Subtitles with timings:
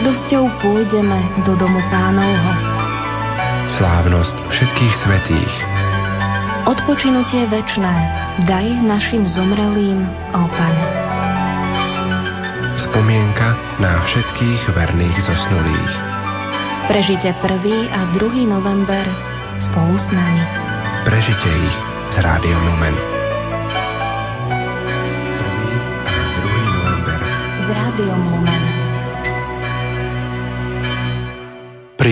[0.00, 2.52] Radosťou pôjdeme do domu pánovho.
[3.76, 5.54] Slávnosť všetkých svetých.
[6.64, 7.92] Odpočinutie večné
[8.48, 10.00] daj našim zomrelým,
[10.32, 10.88] ó Pane.
[12.80, 15.92] Spomienka na všetkých verných zosnulých.
[16.88, 17.92] Prežite 1.
[17.92, 18.48] a 2.
[18.48, 19.04] november
[19.68, 20.44] spolu s nami.
[21.04, 21.76] Prežite ich
[22.08, 23.19] s Rádiom Lumen.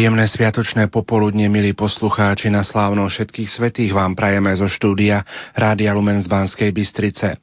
[0.09, 5.21] Príjemné sviatočné popoludne, milí poslucháči, na slávno všetkých svetých vám prajeme zo štúdia
[5.53, 7.37] Rádia Lumen z Banskej Bystrice.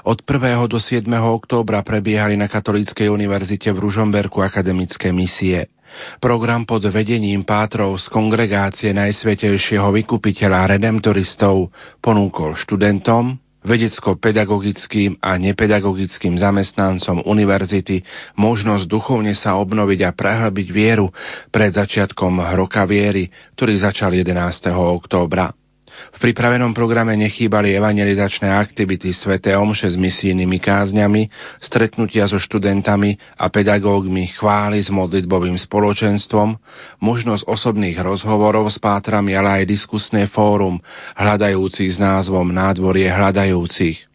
[0.00, 0.64] Od 1.
[0.64, 1.04] do 7.
[1.12, 5.68] októbra prebiehali na Katolíckej univerzite v Ružomberku akademické misie.
[6.16, 11.68] Program pod vedením pátrov z kongregácie Najsvetejšieho vykupiteľa redemptoristov
[12.00, 18.06] ponúkol študentom, vedecko-pedagogickým a nepedagogickým zamestnancom univerzity
[18.38, 21.10] možnosť duchovne sa obnoviť a prehlbiť vieru
[21.50, 23.26] pred začiatkom roka viery,
[23.58, 24.70] ktorý začal 11.
[24.72, 25.65] októbra.
[26.16, 31.28] V pripravenom programe nechýbali evangelizačné aktivity Svete Omše s misijnými kázňami,
[31.60, 36.56] stretnutia so študentami a pedagógmi, chvály s modlitbovým spoločenstvom,
[37.04, 40.80] možnosť osobných rozhovorov s pátrami, ale aj diskusné fórum
[41.20, 44.08] hľadajúcich s názvom Nádvorie hľadajúcich.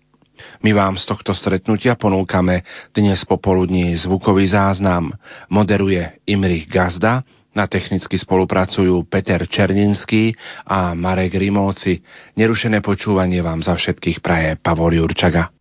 [0.66, 2.66] My vám z tohto stretnutia ponúkame
[2.98, 5.14] dnes popoludní zvukový záznam.
[5.54, 12.00] Moderuje Imrich Gazda, na technicky spolupracujú Peter Černinský a Marek Rimóci.
[12.40, 15.52] Nerušené počúvanie vám za všetkých praje Pavol Jurčaga.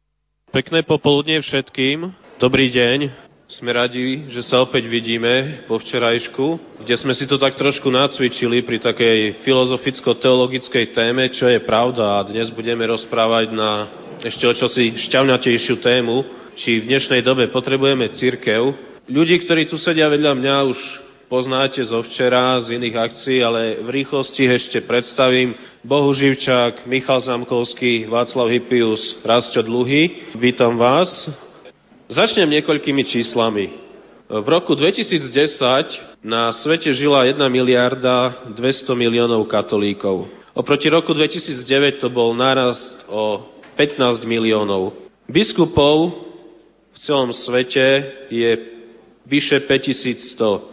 [0.51, 2.11] Pekné popoludne všetkým.
[2.39, 3.31] Dobrý deň.
[3.51, 8.63] Sme radi, že sa opäť vidíme po včerajšku, kde sme si to tak trošku nacvičili
[8.63, 13.91] pri takej filozoficko-teologickej téme, čo je pravda a dnes budeme rozprávať na
[14.23, 16.23] ešte o čosi šťavnatejšiu tému,
[16.55, 18.71] či v dnešnej dobe potrebujeme církev.
[19.11, 20.79] Ľudí, ktorí tu sedia vedľa mňa, už
[21.31, 25.55] poznáte zo včera, z iných akcií, ale v rýchlosti ešte predstavím
[25.87, 30.35] Bohu Živčák, Michal Zamkovský, Václav Hypius, Rastio Dluhy.
[30.35, 31.31] Vítam vás.
[32.11, 33.71] Začnem niekoľkými číslami.
[34.27, 35.31] V roku 2010
[36.27, 40.27] na svete žila 1 miliarda 200 miliónov katolíkov.
[40.51, 43.47] Oproti roku 2009 to bol nárast o
[43.79, 44.99] 15 miliónov.
[45.31, 46.27] Biskupov
[46.91, 48.51] v celom svete je
[49.31, 50.70] vyše 5100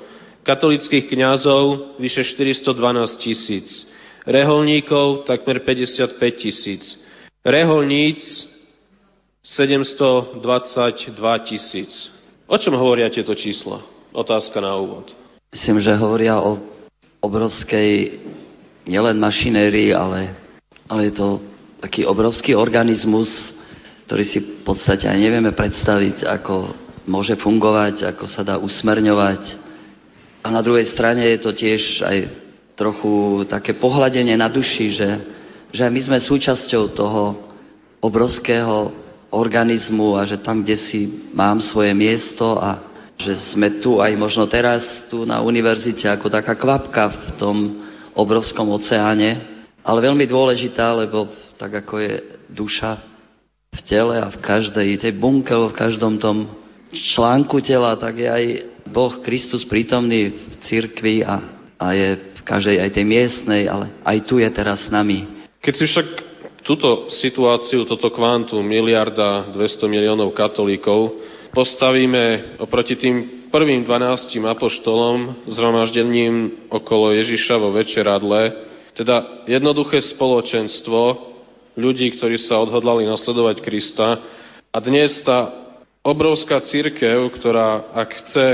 [0.47, 2.71] katolických kňazov vyše 412
[3.19, 3.83] tisíc,
[4.23, 6.95] reholníkov takmer 55 tisíc,
[7.43, 8.23] reholníc
[9.43, 10.39] 722
[11.43, 11.91] tisíc.
[12.47, 13.83] O čom hovoria tieto čísla?
[14.15, 15.11] Otázka na úvod.
[15.51, 16.59] Myslím, že hovoria o
[17.19, 18.23] obrovskej
[18.87, 20.31] nielen mašinérii, ale,
[20.87, 21.43] ale je to
[21.83, 23.27] taký obrovský organizmus,
[24.07, 26.71] ktorý si v podstate aj nevieme predstaviť, ako
[27.07, 29.66] môže fungovať, ako sa dá usmerňovať,
[30.41, 32.17] a na druhej strane je to tiež aj
[32.77, 35.09] trochu také pohľadenie na duši, že,
[35.73, 37.23] že my sme súčasťou toho
[37.99, 38.93] obrovského
[39.33, 42.85] organizmu a že tam, kde si mám svoje miesto a
[43.17, 47.57] že sme tu aj možno teraz tu na univerzite ako taká kvapka v tom
[48.13, 49.41] obrovskom oceáne,
[49.81, 51.25] ale veľmi dôležitá, lebo
[51.57, 52.13] tak ako je
[52.53, 53.01] duša
[53.73, 56.45] v tele a v každej tej bunke, v každom tom
[56.91, 58.45] článku tela, tak je aj
[58.87, 61.43] Boh Kristus prítomný v cirkvi a,
[61.75, 65.27] a je v každej aj tej miestnej, ale aj tu je teraz s nami.
[65.59, 66.07] Keď si však
[66.63, 71.15] túto situáciu, toto kvantum miliarda 200 miliónov katolíkov
[71.55, 80.99] postavíme oproti tým prvým 12 apoštolom zhromaždením okolo Ježiša vo večeradle, teda jednoduché spoločenstvo
[81.79, 84.19] ľudí, ktorí sa odhodlali nasledovať Krista
[84.73, 85.66] a dnes tá
[86.07, 88.47] obrovská církev, ktorá ak chce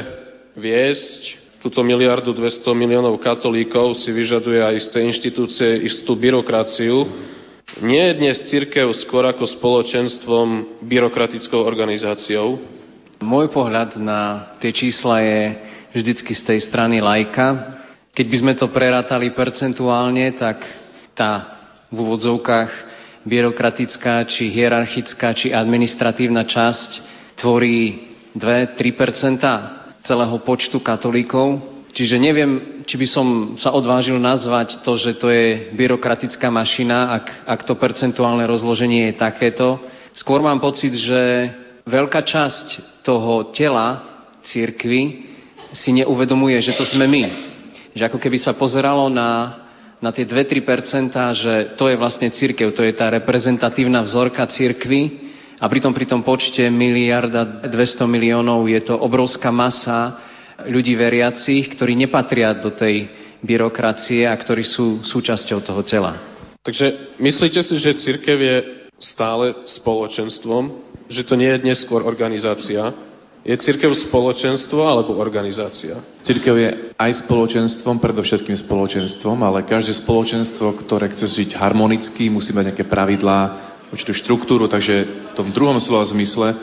[0.58, 7.06] viesť túto miliardu 200 miliónov katolíkov si vyžaduje aj isté inštitúcie, istú byrokraciu.
[7.78, 12.58] Nie je dnes církev skôr ako spoločenstvom byrokratickou organizáciou?
[13.22, 15.42] Môj pohľad na tie čísla je
[15.94, 17.80] vždycky z tej strany lajka.
[18.18, 20.58] Keď by sme to prerátali percentuálne, tak
[21.14, 21.62] tá
[21.94, 22.72] v úvodzovkách
[23.24, 27.13] byrokratická, či hierarchická, či administratívna časť
[27.44, 28.00] tvorí
[28.40, 29.44] 2-3%
[30.08, 31.60] celého počtu katolíkov.
[31.92, 33.28] Čiže neviem, či by som
[33.60, 39.20] sa odvážil nazvať to, že to je byrokratická mašina, ak, ak to percentuálne rozloženie je
[39.20, 39.78] takéto.
[40.16, 41.52] Skôr mám pocit, že
[41.84, 44.02] veľká časť toho tela
[44.48, 45.30] církvy
[45.76, 47.24] si neuvedomuje, že to sme my.
[47.94, 49.62] Že ako keby sa pozeralo na,
[50.02, 55.66] na tie 2-3%, že to je vlastne církev, to je tá reprezentatívna vzorka církvy a
[55.70, 60.18] pritom pri tom počte miliarda 200 miliónov je to obrovská masa
[60.66, 63.10] ľudí veriacich, ktorí nepatria do tej
[63.44, 66.16] byrokracie a ktorí sú súčasťou toho tela.
[66.64, 68.58] Takže myslíte si, že církev je
[68.96, 70.64] stále spoločenstvom,
[71.12, 72.96] že to nie je dnes skôr organizácia?
[73.44, 76.00] Je církev spoločenstvo alebo organizácia?
[76.24, 82.72] Církev je aj spoločenstvom, predovšetkým spoločenstvom, ale každé spoločenstvo, ktoré chce žiť harmonicky, musí mať
[82.72, 86.58] nejaké pravidlá, určitú štruktúru, takže v tom druhom slova zmysle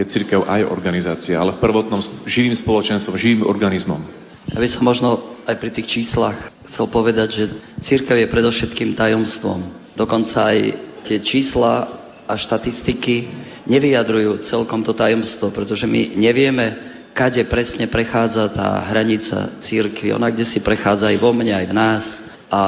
[0.00, 4.00] je církev aj organizácia, ale v prvotnom živým spoločenstvom, živým organizmom.
[4.48, 5.08] Ja by som možno
[5.44, 7.44] aj pri tých číslach chcel povedať, že
[7.84, 9.92] církev je predovšetkým tajomstvom.
[9.92, 10.58] Dokonca aj
[11.04, 13.28] tie čísla a štatistiky
[13.68, 16.66] nevyjadrujú celkom to tajomstvo, pretože my nevieme,
[17.12, 20.14] kade presne prechádza tá hranica církvy.
[20.14, 22.04] Ona kde si prechádza aj vo mne, aj v nás.
[22.48, 22.60] A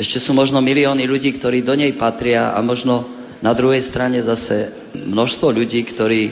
[0.00, 4.72] ešte sú možno milióny ľudí, ktorí do nej patria a možno na druhej strane zase
[4.96, 6.22] množstvo ľudí, ktorí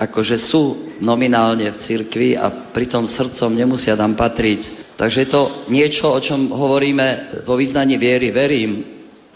[0.00, 4.96] akože sú nominálne v cirkvi a pritom srdcom nemusia tam patriť.
[4.96, 8.32] Takže je to niečo, o čom hovoríme vo význaní viery.
[8.32, 8.72] Verím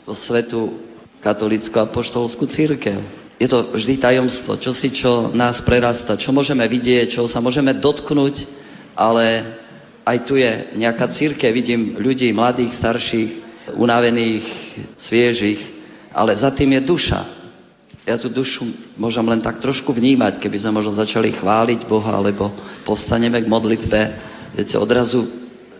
[0.09, 0.81] vo svetu
[1.21, 2.97] katolickú a poštolskú církev.
[3.37, 7.77] Je to vždy tajomstvo, čo si čo nás prerasta, čo môžeme vidieť, čo sa môžeme
[7.77, 8.49] dotknúť,
[8.97, 9.59] ale
[10.09, 13.31] aj tu je nejaká církev, vidím ľudí mladých, starších,
[13.77, 14.45] unavených,
[15.01, 15.74] sviežých,
[16.15, 17.45] ale za tým je duša
[18.05, 18.69] ja tú dušu
[19.01, 22.53] môžem len tak trošku vnímať, keby sme možno začali chváliť Boha, alebo
[22.85, 24.01] postaneme k modlitbe,
[24.53, 25.25] viete, odrazu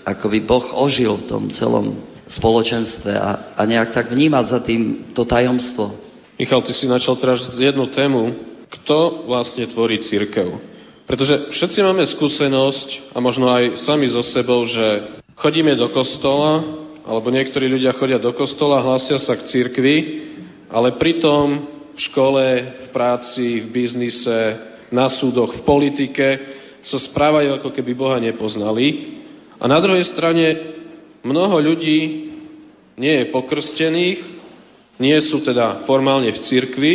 [0.09, 5.13] ako by Boh ožil v tom celom spoločenstve a, a nejak tak vnímať za tým
[5.13, 6.01] to tajomstvo.
[6.41, 8.33] Michal, ty si načal teraz jednu tému,
[8.73, 10.57] kto vlastne tvorí církev.
[11.05, 17.29] Pretože všetci máme skúsenosť a možno aj sami so sebou, že chodíme do kostola, alebo
[17.29, 19.97] niektorí ľudia chodia do kostola, hlásia sa k církvi,
[20.73, 22.45] ale pritom v škole,
[22.85, 26.27] v práci, v biznise, na súdoch, v politike
[26.85, 29.21] sa správajú, ako keby Boha nepoznali.
[29.59, 30.77] A na druhej strane
[31.25, 32.31] mnoho ľudí
[32.95, 34.21] nie je pokrstených,
[35.03, 36.93] nie sú teda formálne v cirkvi,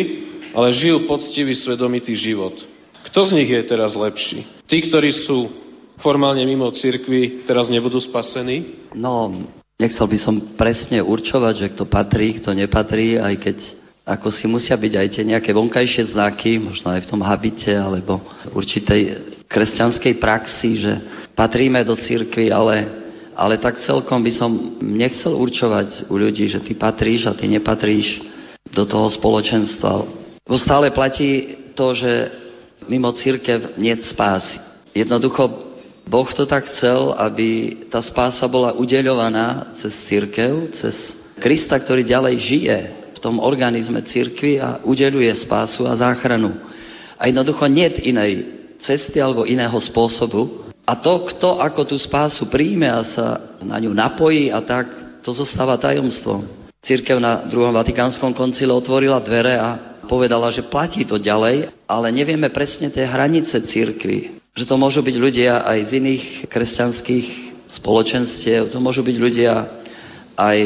[0.56, 2.56] ale žijú poctivý, svedomitý život.
[3.12, 4.48] Kto z nich je teraz lepší?
[4.70, 5.52] Tí, ktorí sú
[6.00, 8.90] formálne mimo cirkvi, teraz nebudú spasení?
[8.96, 9.34] No,
[9.80, 13.58] nechcel by som presne určovať, že kto patrí, kto nepatrí, aj keď
[14.04, 18.20] ako si musia byť aj tie nejaké vonkajšie znaky, možno aj v tom habite alebo
[18.52, 19.02] určitej
[19.48, 20.94] kresťanskej praxi, že
[21.32, 22.90] patríme do cirkvi, ale,
[23.38, 28.20] ale tak celkom by som nechcel určovať u ľudí, že ty patríš a ty nepatríš
[28.74, 30.10] do toho spoločenstva.
[30.44, 32.34] Bo stále platí to, že
[32.90, 34.58] mimo církev nie spásy.
[34.98, 35.69] Jednoducho
[36.10, 40.98] Boh to tak chcel, aby tá spása bola udeľovaná cez církev, cez
[41.38, 42.78] Krista, ktorý ďalej žije
[43.16, 46.52] v tom organizme cirkvi a udeluje spásu a záchranu.
[47.16, 48.32] A jednoducho nie inej
[48.82, 50.72] cesty alebo iného spôsobu.
[50.84, 53.26] A to, kto ako tú spásu príjme a sa
[53.62, 54.90] na ňu napojí a tak,
[55.22, 56.48] to zostáva tajomstvom.
[56.82, 62.50] Církev na druhom Vatikánskom koncile otvorila dvere a povedala, že platí to ďalej, ale nevieme
[62.50, 64.39] presne tie hranice církvy.
[64.58, 67.28] Že to môžu byť ľudia aj z iných kresťanských
[67.80, 69.54] spoločenstiev, to môžu byť ľudia
[70.34, 70.60] aj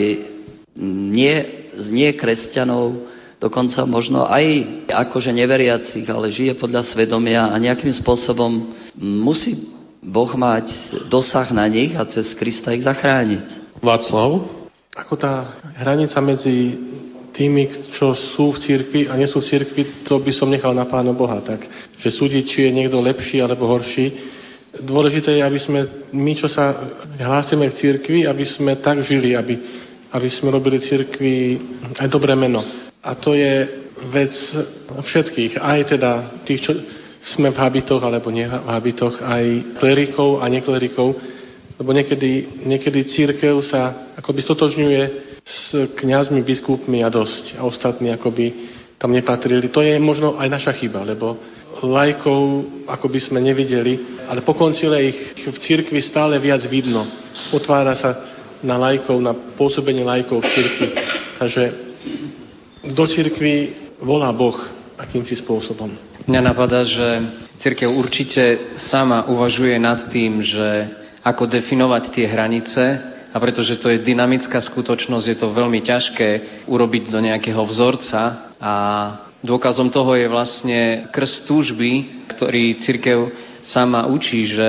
[0.79, 3.09] nie z nie kresťanov,
[3.41, 4.45] dokonca možno aj
[4.87, 8.71] akože neveriacich, ale žije podľa svedomia a nejakým spôsobom
[9.01, 9.73] musí
[10.03, 10.69] Boh mať
[11.07, 13.79] dosah na nich a cez Krista ich zachrániť.
[13.79, 14.47] Václav?
[14.93, 16.77] Ako tá hranica medzi
[17.33, 20.85] tými, čo sú v cirkvi a nie sú v cirkvi, to by som nechal na
[20.85, 21.41] Pána Boha.
[21.41, 21.65] Tak,
[21.97, 24.13] že súdiť, či je niekto lepší alebo horší.
[24.73, 25.79] Dôležité je, aby sme
[26.13, 26.73] my, čo sa
[27.17, 31.57] hlásime k cirkvi, aby sme tak žili, aby aby sme robili cirkvi
[31.97, 32.61] aj dobré meno.
[33.01, 33.65] A to je
[34.13, 34.33] vec
[35.01, 36.11] všetkých, aj teda
[36.45, 36.71] tých, čo
[37.33, 41.17] sme v habitoch alebo nie v habitoch, aj klerikov a neklerikov,
[41.81, 45.01] lebo niekedy, niekedy církev sa akoby stotožňuje
[45.43, 49.67] s kňazmi, biskupmi a dosť a ostatní akoby tam nepatrili.
[49.67, 51.35] To je možno aj naša chyba, lebo
[51.83, 52.41] lajkov
[52.87, 57.03] ako by sme nevideli, ale po koncile ich v cirkvi stále viac vidno.
[57.51, 58.11] Otvára sa
[58.63, 60.87] na lajkov, na pôsobenie lajkov v cirkvi.
[61.35, 61.63] Takže
[62.95, 64.55] do cirkvi volá Boh
[64.95, 65.91] akýmsi spôsobom.
[66.23, 67.07] Mňa napadá, že
[67.59, 70.67] církev určite sama uvažuje nad tým, že
[71.19, 76.29] ako definovať tie hranice a pretože to je dynamická skutočnosť, je to veľmi ťažké
[76.69, 78.73] urobiť do nejakého vzorca a
[79.41, 83.33] dôkazom toho je vlastne krst túžby, ktorý církev
[83.65, 84.67] sama učí, že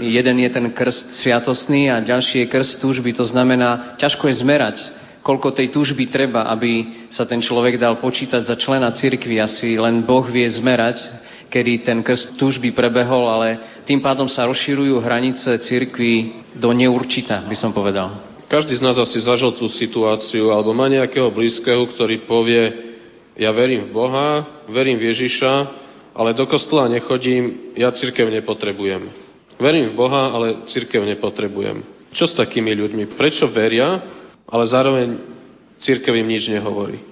[0.00, 3.12] jeden je ten krst sviatostný a ďalší je krst túžby.
[3.20, 4.76] To znamená, ťažko je zmerať,
[5.20, 9.42] koľko tej túžby treba, aby sa ten človek dal počítať za člena cirkvi.
[9.42, 11.02] Asi len Boh vie zmerať,
[11.50, 17.56] kedy ten krst túžby prebehol, ale tým pádom sa rozširujú hranice cirkvi do neurčita, by
[17.56, 18.18] som povedal.
[18.50, 22.62] Každý z nás asi zažil tú situáciu, alebo má nejakého blízkeho, ktorý povie,
[23.38, 25.52] ja verím v Boha, verím v Ježiša,
[26.14, 29.06] ale do kostola nechodím, ja církev nepotrebujem.
[29.58, 31.84] Verím v Boha, ale církev nepotrebujem.
[32.10, 33.18] Čo s takými ľuďmi?
[33.18, 34.02] Prečo veria,
[34.48, 35.20] ale zároveň
[35.82, 37.02] církev im nič nehovorí?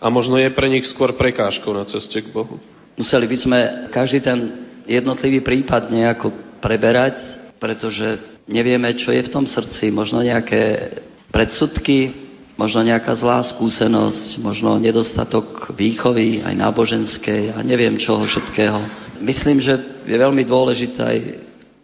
[0.00, 2.60] A možno je pre nich skôr prekážkou na ceste k Bohu.
[3.00, 3.58] Museli by sme
[3.88, 7.14] každý ten jednotlivý prípad nejako preberať,
[7.62, 8.18] pretože
[8.50, 9.94] nevieme, čo je v tom srdci.
[9.94, 10.90] Možno nejaké
[11.30, 12.10] predsudky,
[12.58, 18.82] možno nejaká zlá skúsenosť, možno nedostatok výchovy, aj náboženskej a neviem čoho všetkého.
[19.22, 21.18] Myslím, že je veľmi dôležité aj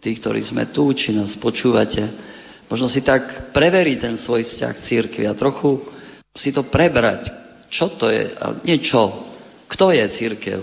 [0.03, 2.03] tí, ktorí sme tu, či nás počúvate,
[2.67, 5.81] možno si tak preveriť ten svoj vzťah k církvi a trochu
[6.37, 7.31] si to prebrať.
[7.71, 8.35] Čo to je?
[8.67, 9.25] Nie čo.
[9.67, 10.59] Kto je církev?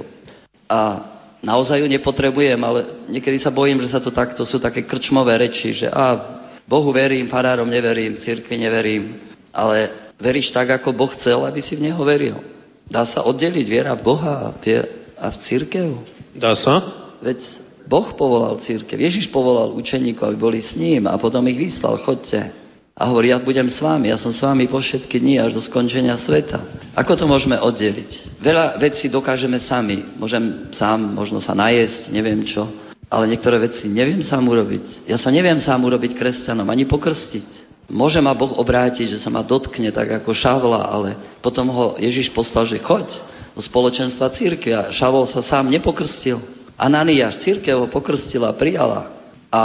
[0.70, 1.13] A
[1.44, 5.76] naozaj ju nepotrebujem, ale niekedy sa bojím, že sa to takto sú také krčmové reči,
[5.76, 9.20] že a Bohu verím, farárom neverím, církvi neverím,
[9.52, 12.40] ale veríš tak, ako Boh chcel, aby si v Neho veril.
[12.88, 14.80] Dá sa oddeliť viera v Boha a, tie,
[15.20, 15.88] a v církev?
[16.32, 16.80] Dá sa?
[17.20, 17.40] Veď
[17.84, 22.63] Boh povolal církev, Ježiš povolal učeníkov, aby boli s ním a potom ich vyslal, chodte.
[22.94, 25.62] A hovorí, ja budem s vami, ja som s vami po všetky dni až do
[25.66, 26.62] skončenia sveta.
[26.94, 28.38] Ako to môžeme oddeliť?
[28.38, 30.14] Veľa vecí dokážeme sami.
[30.14, 32.70] Môžem sám možno sa najesť, neviem čo.
[33.10, 35.10] Ale niektoré veci neviem sám urobiť.
[35.10, 37.66] Ja sa neviem sám urobiť kresťanom, ani pokrstiť.
[37.90, 42.30] Môže ma Boh obrátiť, že sa ma dotkne tak ako Šavla, ale potom ho Ježiš
[42.30, 43.10] poslal, že choď
[43.58, 46.38] do spoločenstva církvy a Šavol sa sám nepokrstil.
[46.78, 49.10] Ananiáš, církev ho pokrstila, prijala.
[49.50, 49.62] A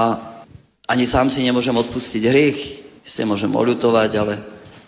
[0.90, 4.34] ani sám si nemôžem odpustiť hriech ste môžem oľutovať, ale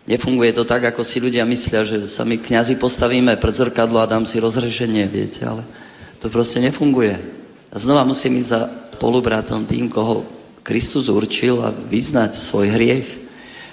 [0.06, 4.10] nefunguje to tak, ako si ľudia myslia, že sa my kňazi postavíme pred zrkadlo a
[4.10, 5.66] dám si rozrešenie, viete, ale
[6.22, 7.18] to proste nefunguje.
[7.72, 8.62] A znova musím ísť za
[9.02, 10.30] spolubratom tým, koho
[10.62, 13.10] Kristus určil a vyznať svoj hriech.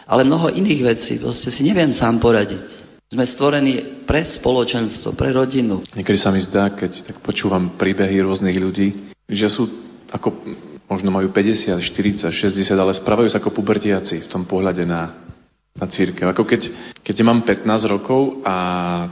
[0.08, 2.88] Ale mnoho iných vecí, proste si neviem sám poradiť.
[3.12, 5.84] Sme stvorení pre spoločenstvo, pre rodinu.
[5.92, 9.68] Niekedy sa mi zdá, keď tak počúvam príbehy rôznych ľudí, že sú
[10.08, 10.32] ako
[10.88, 15.28] možno majú 50, 40, 60, ale správajú sa ako pubertiaci v tom pohľade na,
[15.76, 16.26] na církev.
[16.32, 16.68] Ako keď,
[17.04, 18.56] keď mám 15 rokov a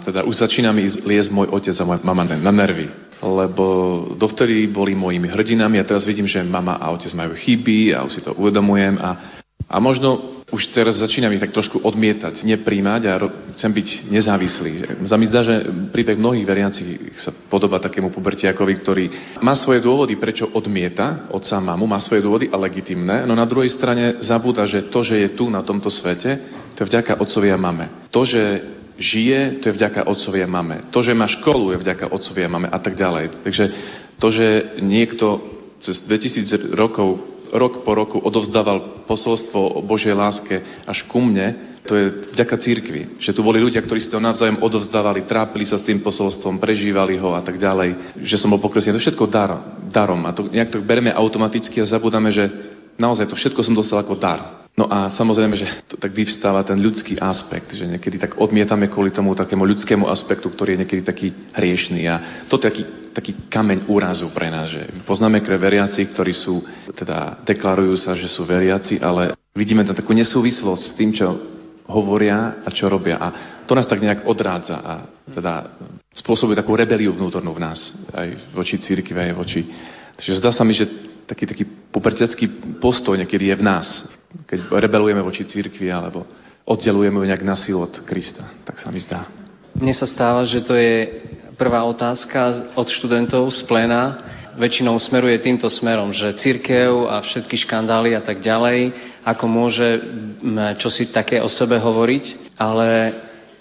[0.02, 2.88] teda už začína mi liesť môj otec a moja mama na nervy.
[3.16, 3.64] Lebo
[4.12, 8.12] dovtedy boli mojimi hrdinami a teraz vidím, že mama a otec majú chyby a už
[8.12, 13.18] si to uvedomujem a, a možno už teraz začínam ich tak trošku odmietať, nepríjmať a
[13.58, 14.72] chcem byť nezávislý.
[15.02, 19.04] Za mi zdá, že príbeh mnohých veriacich sa podoba takému pubertiakovi, ktorý
[19.42, 23.74] má svoje dôvody, prečo odmieta od mamu, má svoje dôvody a legitimné, no na druhej
[23.74, 26.38] strane zabúda, že to, že je tu na tomto svete,
[26.78, 28.06] to je vďaka otcovia mame.
[28.14, 28.62] To, že
[29.02, 30.86] žije, to je vďaka otcovia mame.
[30.94, 33.42] To, že má školu, je vďaka otcovia mame a tak ďalej.
[33.42, 33.64] Takže
[34.22, 41.06] to, že niekto cez 2000 rokov rok po roku odovzdával posolstvo o Božej láske až
[41.06, 43.22] ku mne, to je vďaka církvi.
[43.22, 47.14] Že tu boli ľudia, ktorí si to navzájom odovzdávali, trápili sa s tým posolstvom, prežívali
[47.14, 48.18] ho a tak ďalej.
[48.26, 48.98] Že som bol pokresnený.
[48.98, 49.54] To všetko dar,
[49.86, 50.26] darom.
[50.26, 52.50] A to nejak to bereme automaticky a zabudáme, že
[52.98, 54.66] naozaj to všetko som dostal ako dar.
[54.76, 59.08] No a samozrejme, že to tak vyvstáva ten ľudský aspekt, že niekedy tak odmietame kvôli
[59.08, 62.04] tomu takému ľudskému aspektu, ktorý je niekedy taký hriešný.
[62.04, 62.82] A to je taký,
[63.16, 66.60] taký kameň úrazu pre nás, že poznáme kre veriaci, ktorí sú,
[66.92, 71.24] teda deklarujú sa, že sú veriaci, ale vidíme tam takú nesúvislosť s tým, čo
[71.88, 73.16] hovoria a čo robia.
[73.16, 73.28] A
[73.64, 74.94] to nás tak nejak odrádza a
[75.32, 75.72] teda
[76.12, 77.80] spôsobuje takú rebeliu vnútornú v nás,
[78.12, 79.64] aj voči církve, aj voči...
[80.20, 80.84] Takže zdá sa mi, že
[81.26, 81.64] taký, taký
[81.96, 83.88] pubertecký postoj niekedy je v nás
[84.44, 86.28] keď rebelujeme voči církvi alebo
[86.68, 88.44] oddelujeme ju nejak na silu od Krista.
[88.68, 89.24] Tak sa mi zdá.
[89.76, 91.24] Mne sa stáva, že to je
[91.56, 94.34] prvá otázka od študentov z pléna.
[94.56, 98.88] Väčšinou smeruje týmto smerom, že církev a všetky škandály a tak ďalej,
[99.20, 99.88] ako môže
[100.80, 102.88] čo si také o sebe hovoriť, ale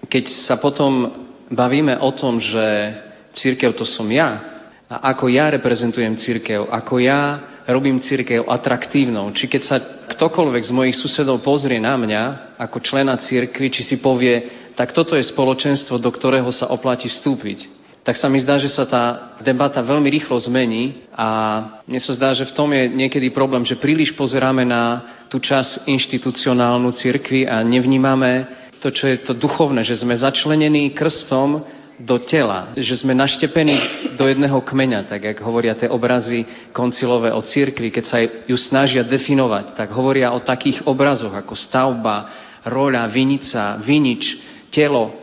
[0.07, 1.11] keď sa potom
[1.51, 2.95] bavíme o tom, že
[3.35, 4.55] církev to som ja,
[4.87, 9.33] a ako ja reprezentujem církev, ako ja robím církev atraktívnou.
[9.33, 9.77] Či keď sa
[10.15, 15.17] ktokoľvek z mojich susedov pozrie na mňa ako člena církvy, či si povie, tak toto
[15.17, 17.85] je spoločenstvo, do ktorého sa oplatí vstúpiť.
[18.05, 21.27] Tak sa mi zdá, že sa tá debata veľmi rýchlo zmení a
[21.89, 25.89] mne sa zdá, že v tom je niekedy problém, že príliš pozeráme na tú časť
[25.89, 28.45] inštitucionálnu církvy a nevnímame
[28.77, 31.65] to, čo je to duchovné, že sme začlenení krstom
[31.99, 33.77] do tela, že sme naštepení
[34.19, 36.43] do jedného kmeňa, tak jak hovoria tie obrazy
[36.75, 42.27] koncilové o církvi, keď sa ju snažia definovať, tak hovoria o takých obrazoch ako stavba,
[42.67, 44.23] roľa, vinica, vinič,
[44.73, 45.13] telo.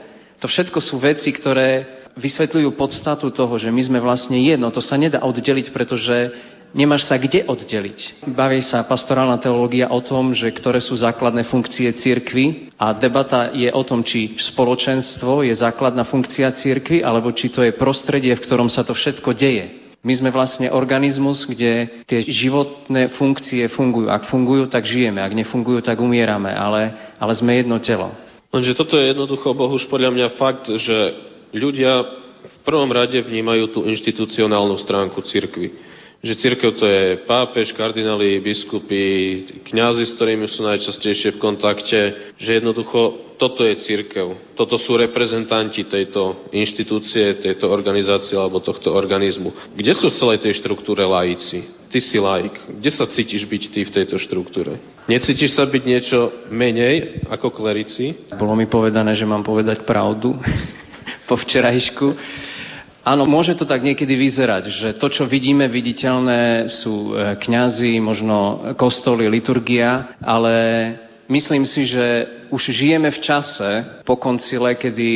[0.41, 4.69] To všetko sú veci, ktoré vysvetľujú podstatu toho, že my sme vlastne jedno.
[4.69, 6.33] To sa nedá oddeliť, pretože
[6.73, 8.27] nemáš sa kde oddeliť.
[8.33, 13.69] Baví sa pastorálna teológia o tom, že ktoré sú základné funkcie cirkvy a debata je
[13.71, 18.69] o tom, či spoločenstvo je základná funkcia cirkvy, alebo či to je prostredie, v ktorom
[18.73, 19.83] sa to všetko deje.
[20.03, 24.11] My sme vlastne organizmus, kde tie životné funkcie fungujú.
[24.11, 25.23] Ak fungujú, tak žijeme.
[25.23, 26.51] Ak nefungujú, tak umierame.
[26.51, 28.11] Ale, ale sme jedno telo.
[28.51, 31.15] Lenže toto je jednoducho, Bohuž, podľa mňa fakt, že
[31.55, 32.03] ľudia
[32.43, 35.92] v prvom rade vnímajú tú inštitucionálnu stránku cirkvy
[36.23, 42.01] že církev to je pápež, kardináli, biskupy, kňazi, s ktorými sú najčastejšie v kontakte,
[42.39, 44.55] že jednoducho toto je církev.
[44.55, 49.75] Toto sú reprezentanti tejto inštitúcie, tejto organizácie alebo tohto organizmu.
[49.75, 51.67] Kde sú v celej tej štruktúre laici?
[51.91, 52.55] Ty si laik.
[52.71, 54.79] Kde sa cítiš byť ty v tejto štruktúre?
[55.11, 58.31] Necítiš sa byť niečo menej ako klerici?
[58.39, 60.39] Bolo mi povedané, že mám povedať pravdu
[61.29, 62.07] po včerajšku.
[63.03, 68.63] Áno, môže to tak niekedy vyzerať, že to, čo vidíme viditeľné, sú e, kňazi, možno
[68.79, 70.55] kostoly, liturgia, ale
[71.27, 75.11] myslím si, že už žijeme v čase po koncile, kedy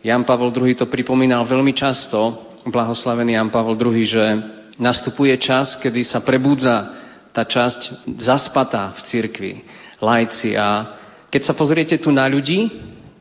[0.00, 4.24] Jan Pavel II to pripomínal veľmi často, blahoslavený Jan Pavel II, že
[4.80, 7.04] nastupuje čas, kedy sa prebudza
[7.36, 9.52] tá časť zaspatá v cirkvi,
[10.00, 10.56] lajci.
[10.56, 10.96] A
[11.28, 12.72] keď sa pozriete tu na ľudí,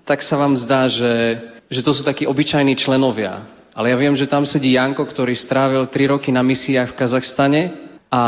[0.07, 1.35] tak sa vám zdá, že,
[1.67, 5.87] že to sú takí obyčajní členovia, ale ja viem, že tam sedí Janko, ktorý strávil
[5.87, 7.61] 3 roky na misiách v Kazachstane
[8.09, 8.23] a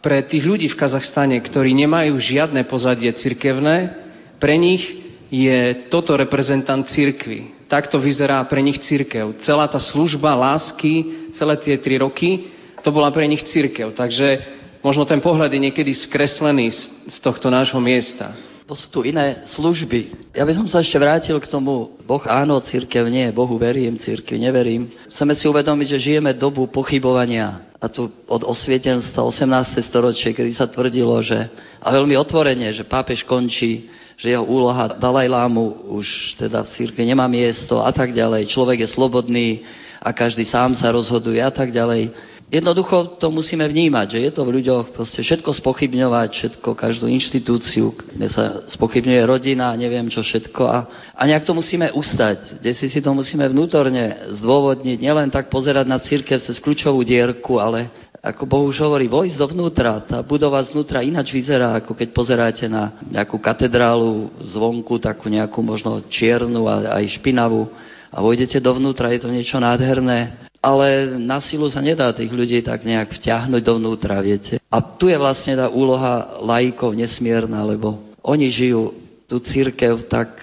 [0.00, 3.92] pre tých ľudí v Kazachstane, ktorí nemajú žiadne pozadie cirkevné,
[4.40, 4.80] pre nich
[5.28, 7.68] je toto reprezentant cirkvy.
[7.70, 9.38] Takto vyzerá pre nich cirkev.
[9.46, 12.50] Celá tá služba lásky, celé tie tri roky,
[12.82, 13.94] to bola pre nich cirkev.
[13.94, 14.42] Takže
[14.82, 16.82] možno ten pohľad je niekedy skreslený z,
[17.14, 20.30] z tohto nášho miesta to sú tu iné služby.
[20.30, 24.38] Ja by som sa ešte vrátil k tomu, Boh áno, církev nie, Bohu verím, církev
[24.38, 24.86] neverím.
[25.10, 27.66] Chceme si uvedomiť, že žijeme dobu pochybovania.
[27.82, 29.74] A tu od osvietenstva 18.
[29.90, 31.50] storočie, kedy sa tvrdilo, že,
[31.82, 37.26] a veľmi otvorene, že pápež končí, že jeho úloha Dalajlámu už teda v církve nemá
[37.26, 38.54] miesto a tak ďalej.
[38.54, 39.66] Človek je slobodný
[39.98, 42.14] a každý sám sa rozhoduje a tak ďalej.
[42.50, 47.94] Jednoducho to musíme vnímať, že je to v ľuďoch proste všetko spochybňovať, všetko, každú inštitúciu,
[47.94, 50.78] kde sa spochybňuje rodina, neviem čo všetko a,
[51.14, 55.86] a nejak to musíme ustať, kde si si to musíme vnútorne zdôvodniť, nielen tak pozerať
[55.86, 57.86] na církev cez kľúčovú dierku, ale
[58.18, 62.98] ako Boh už hovorí, vojsť dovnútra, tá budova znútra ináč vyzerá, ako keď pozeráte na
[63.06, 67.70] nejakú katedrálu zvonku, takú nejakú možno čiernu a aj špinavú.
[68.10, 72.84] A vojdete dovnútra, je to niečo nádherné ale na silu sa nedá tých ľudí tak
[72.84, 74.60] nejak vťahnuť dovnútra, viete.
[74.68, 78.92] A tu je vlastne tá úloha laikov nesmierna, lebo oni žijú
[79.24, 80.36] tú církev tak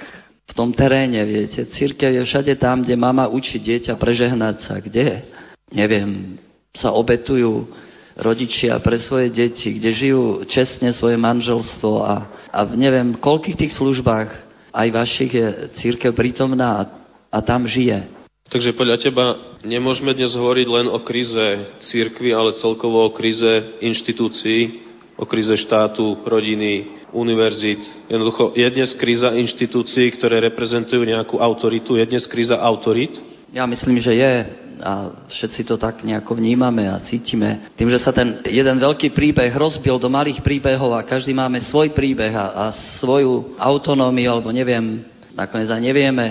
[0.47, 1.69] v tom teréne, viete.
[1.69, 5.21] Církev je všade tam, kde mama učí dieťa prežehnať sa, kde,
[5.69, 6.41] neviem,
[6.73, 7.69] sa obetujú
[8.17, 12.15] rodičia pre svoje deti, kde žijú čestne svoje manželstvo a,
[12.49, 14.29] a v neviem koľkých tých službách
[14.73, 16.83] aj vašich je církev prítomná a,
[17.29, 18.16] a tam žije.
[18.47, 19.25] Takže podľa teba
[19.67, 24.87] nemôžeme dnes hovoriť len o kríze církvy, ale celkovo o kríze inštitúcií,
[25.19, 27.83] o kríze štátu, rodiny, univerzít.
[28.07, 31.99] Jednoducho, je dnes kríza inštitúcií, ktoré reprezentujú nejakú autoritu?
[31.99, 33.19] Je dnes kríza autorít?
[33.51, 34.33] Ja myslím, že je
[34.77, 37.73] a všetci to tak nejako vnímame a cítime.
[37.73, 41.91] Tým, že sa ten jeden veľký príbeh rozbil do malých príbehov a každý máme svoj
[41.97, 42.65] príbeh a, a
[43.01, 45.01] svoju autonómiu, alebo neviem,
[45.33, 46.25] nakoniec aj nevieme,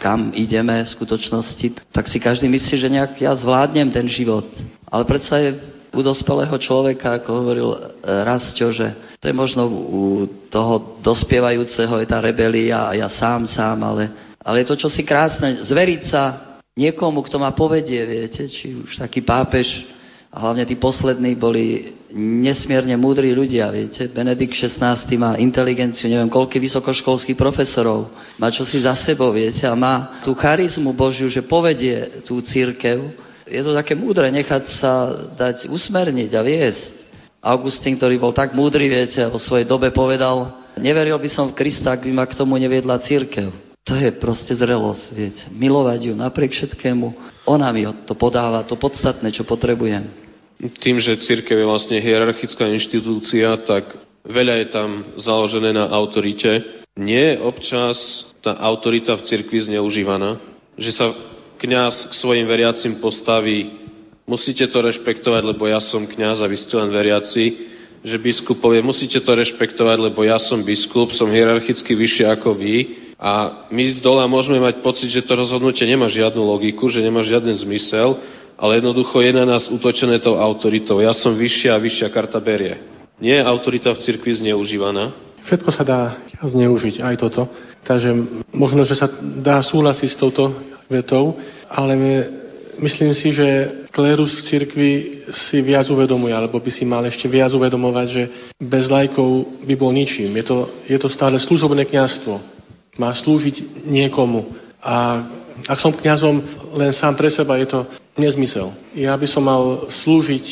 [0.00, 4.48] kam ideme v skutočnosti, tak si každý myslí, že nejak ja zvládnem ten život.
[4.88, 5.60] Ale predsa je
[5.92, 7.78] u dospelého človeka, ako hovoril e,
[8.24, 13.76] Rastio, že to je možno u toho dospievajúceho je tá rebelia a ja sám, sám,
[13.84, 14.08] ale,
[14.40, 15.60] ale je to čosi krásne.
[15.66, 16.22] Zveriť sa
[16.78, 19.68] niekomu, kto ma povedie, viete, či už taký pápež,
[20.30, 24.06] a hlavne tí poslední boli nesmierne múdri ľudia, viete.
[24.06, 28.14] Benedikt XVI má inteligenciu, neviem, koľko vysokoškolských profesorov.
[28.38, 33.10] Má čo si za sebou, viete, a má tú charizmu Božiu, že povedie tú církev.
[33.50, 34.92] Je to také múdre nechať sa
[35.34, 36.84] dať usmerniť a viesť.
[37.42, 41.98] Augustín, ktorý bol tak múdry, viete, vo svojej dobe povedal, neveril by som v Krista,
[41.98, 43.50] ak by ma k tomu neviedla církev.
[43.82, 45.44] To je proste zrelosť, viete.
[45.50, 50.06] Milovať ju napriek všetkému, ona mi to podáva, to podstatné, čo potrebujem.
[50.60, 53.96] Tým, že církev je vlastne hierarchická inštitúcia, tak
[54.28, 56.84] veľa je tam založené na autorite.
[57.00, 57.96] Nie je občas
[58.44, 60.36] tá autorita v cirkvi zneužívaná,
[60.76, 61.16] že sa
[61.60, 63.72] kňaz k svojim veriacim postaví,
[64.28, 67.44] musíte to rešpektovať, lebo ja som kňaz a vy ste len veriaci,
[68.00, 72.76] že biskup povie, musíte to rešpektovať, lebo ja som biskup, som hierarchicky vyššie ako vy
[73.20, 77.20] A my z dola môžeme mať pocit, že to rozhodnutie nemá žiadnu logiku, že nemá
[77.20, 78.16] žiaden zmysel,
[78.56, 81.04] ale jednoducho je na nás utočené tou autoritou.
[81.04, 82.80] Ja som vyššia a vyššia karta berie.
[83.20, 85.12] Nie je autorita v cirkvi zneužívaná?
[85.44, 86.00] Všetko sa dá
[86.40, 87.44] zneužiť, aj toto.
[87.84, 88.08] Takže
[88.56, 90.56] možno, že sa dá súhlasiť s touto
[90.88, 91.36] vetou,
[91.68, 91.92] ale
[92.80, 93.48] myslím si, že
[93.92, 94.90] klérus v cirkvi
[95.28, 98.22] si viac uvedomuje, alebo by si mal ešte viac uvedomovať, že
[98.56, 100.32] bez lajkov by bol ničím.
[100.40, 100.56] Je to,
[100.88, 102.49] je to stále služobné kniazstvo
[103.00, 104.52] má slúžiť niekomu.
[104.84, 105.24] A
[105.64, 106.36] ak som kňazom
[106.76, 107.80] len sám pre seba, je to
[108.20, 108.76] nezmysel.
[108.92, 110.44] Ja by som mal slúžiť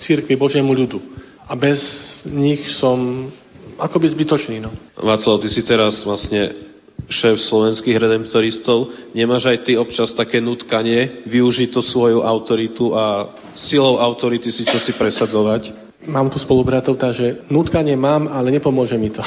[0.00, 0.96] církvi Božiemu ľudu.
[1.44, 1.80] A bez
[2.24, 3.28] nich som
[3.76, 4.64] akoby zbytočný.
[4.64, 4.72] No.
[4.96, 6.70] Václav, ty si teraz vlastne
[7.10, 8.92] šéf slovenských redemptoristov.
[9.12, 14.78] Nemáš aj ty občas také nutkanie využiť tú svoju autoritu a silou autority si čo
[14.78, 15.90] si presadzovať?
[16.06, 19.20] Mám tu spolubratov, takže nutkanie mám, ale nepomôže mi to.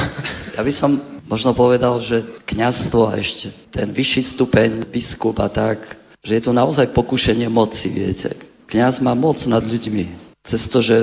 [0.58, 5.84] Ja by som možno povedal, že kňazstvo a ešte ten vyšší stupeň, biskup a tak,
[6.24, 8.32] že je to naozaj pokušenie moci, viete.
[8.72, 10.36] Kňaz má moc nad ľuďmi.
[10.48, 10.98] Cez to, že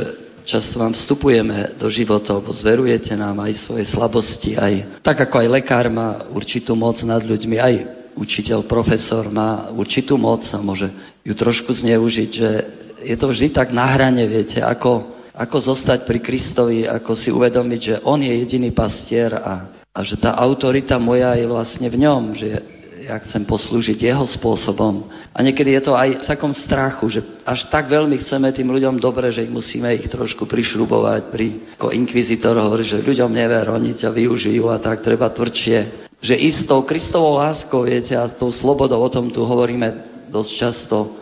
[0.48, 5.48] často vám vstupujeme do života, lebo zverujete nám aj svoje slabosti, aj tak ako aj
[5.48, 7.74] lekár má určitú moc nad ľuďmi, aj
[8.16, 10.88] učiteľ, profesor má určitú moc a môže
[11.24, 12.50] ju trošku zneužiť, že
[13.00, 17.80] je to vždy tak na hrane, viete, ako, ako zostať pri Kristovi, ako si uvedomiť,
[17.80, 22.22] že On je jediný pastier a a že tá autorita moja je vlastne v ňom,
[22.38, 22.48] že
[23.00, 25.08] ja chcem poslúžiť jeho spôsobom.
[25.34, 29.02] A niekedy je to aj v takom strachu, že až tak veľmi chceme tým ľuďom
[29.02, 31.32] dobre, že ich musíme ich trošku prišrubovať.
[31.32, 36.10] Pri, ako inkvizitor hovorí, že ľuďom never, oni ťa využijú a tak treba tvrdšie.
[36.20, 41.19] Že istou Kristovou láskou, viete, a tou slobodou, o tom tu hovoríme dosť často,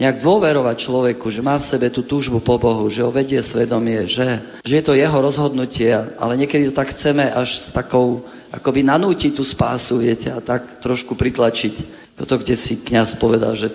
[0.00, 4.08] nejak dôverovať človeku, že má v sebe tú túžbu po Bohu, že ho vedie svedomie,
[4.08, 8.80] že, že je to jeho rozhodnutie, ale niekedy to tak chceme až s takou, akoby
[8.80, 12.00] nanútiť tú spásu, viete, a tak trošku pritlačiť.
[12.16, 13.68] Toto, kde si kňaz povedal, že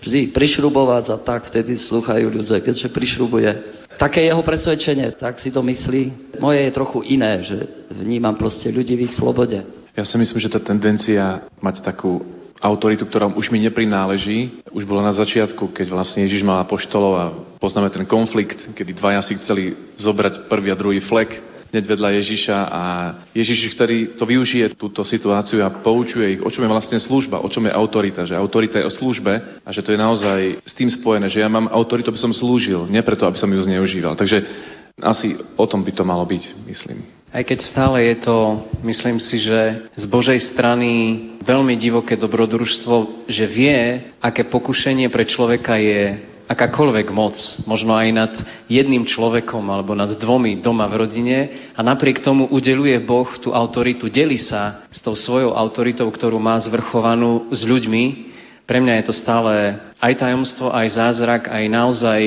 [0.00, 3.50] vždy prišrubovať a tak vtedy slúchajú ľudia, keďže prišrubuje.
[4.00, 6.36] Také jeho presvedčenie, tak si to myslí.
[6.40, 7.56] Moje je trochu iné, že
[7.92, 9.60] vnímam proste ľudí v ich slobode.
[9.96, 12.20] Ja si myslím, že tá tendencia mať takú
[12.60, 14.64] autoritu, ktorá už mi neprináleží.
[14.72, 17.24] Už bolo na začiatku, keď vlastne Ježiš mal apoštolov a
[17.60, 22.58] poznáme ten konflikt, kedy dvaja si chceli zobrať prvý a druhý flek hneď vedľa Ježiša
[22.72, 22.82] a
[23.34, 27.48] Ježiš, ktorý to využije túto situáciu a poučuje ich, o čom je vlastne služba, o
[27.50, 30.88] čom je autorita, že autorita je o službe a že to je naozaj s tým
[30.88, 34.14] spojené, že ja mám autoritu, aby som slúžil, nie preto, aby som ju zneužíval.
[34.16, 34.40] Takže
[35.02, 37.15] asi o tom by to malo byť, myslím.
[37.36, 40.88] Aj keď stále je to, myslím si, že z Božej strany
[41.44, 46.16] veľmi divoké dobrodružstvo, že vie, aké pokušenie pre človeka je
[46.48, 47.36] akákoľvek moc,
[47.68, 48.32] možno aj nad
[48.72, 51.38] jedným človekom alebo nad dvomi doma v rodine
[51.76, 56.56] a napriek tomu udeluje Boh tú autoritu, delí sa s tou svojou autoritou, ktorú má
[56.64, 58.32] zvrchovanú s ľuďmi.
[58.64, 62.20] Pre mňa je to stále aj tajomstvo, aj zázrak, aj naozaj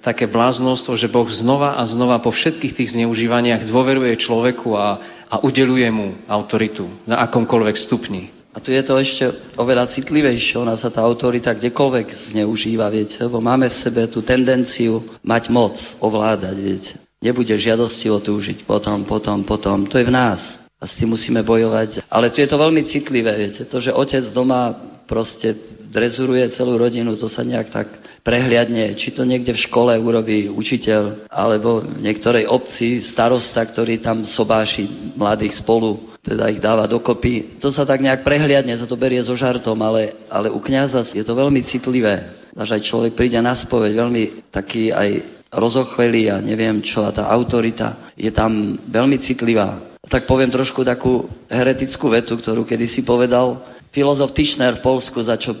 [0.00, 4.88] také bláznostvo, že Boh znova a znova po všetkých tých zneužívaniach dôveruje človeku a,
[5.28, 8.32] a udeluje mu autoritu na akomkoľvek stupni.
[8.50, 13.38] A tu je to ešte oveľa citlivejšie, ona sa tá autorita kdekoľvek zneužíva, viete, lebo
[13.38, 16.92] máme v sebe tú tendenciu mať moc, ovládať, viete.
[17.22, 19.86] Nebude žiadosti túžiť potom, potom, potom.
[19.86, 20.40] To je v nás.
[20.80, 22.08] A s tým musíme bojovať.
[22.08, 23.68] Ale tu je to veľmi citlivé, viete.
[23.68, 24.72] To, že otec doma
[25.04, 27.88] proste drezuruje celú rodinu, to sa nejak tak
[28.22, 34.22] prehliadne, či to niekde v škole urobí učiteľ, alebo v niektorej obci starosta, ktorý tam
[34.22, 37.58] sobáši mladých spolu, teda ich dáva dokopy.
[37.58, 41.24] To sa tak nejak prehliadne, sa to berie so žartom, ale, ale u kniaza je
[41.24, 42.38] to veľmi citlivé.
[42.54, 44.22] Až aj človek príde na spoveď, veľmi
[44.52, 49.98] taký aj rozochvelý a neviem čo, a tá autorita je tam veľmi citlivá.
[50.06, 55.54] Tak poviem trošku takú heretickú vetu, ktorú kedysi povedal filozof Tischner v Polsku, za čo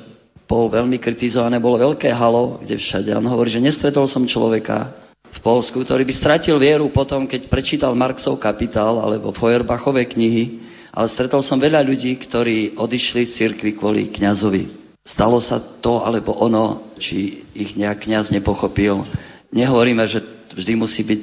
[0.50, 3.14] bol veľmi kritizované, bolo veľké halo, kde všade.
[3.14, 4.90] On hovorí, že nestretol som človeka
[5.30, 10.58] v Polsku, ktorý by stratil vieru potom, keď prečítal Marxov kapitál alebo Feuerbachové knihy,
[10.90, 14.82] ale stretol som veľa ľudí, ktorí odišli z cirkvi kvôli kňazovi.
[15.06, 19.06] Stalo sa to alebo ono, či ich nejak kňaz nepochopil.
[19.54, 20.18] Nehovoríme, že
[20.50, 21.22] vždy musí byť,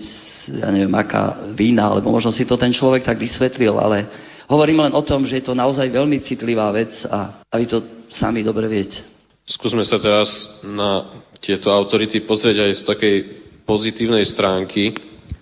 [0.56, 4.08] ja neviem, aká vína, alebo možno si to ten človek tak vysvetlil, ale
[4.48, 7.84] hovorím len o tom, že je to naozaj veľmi citlivá vec a, a vy to
[8.16, 9.17] sami dobre viete.
[9.48, 10.28] Skúsme sa teraz
[10.60, 13.16] na tieto autority pozrieť aj z takej
[13.64, 14.92] pozitívnej stránky,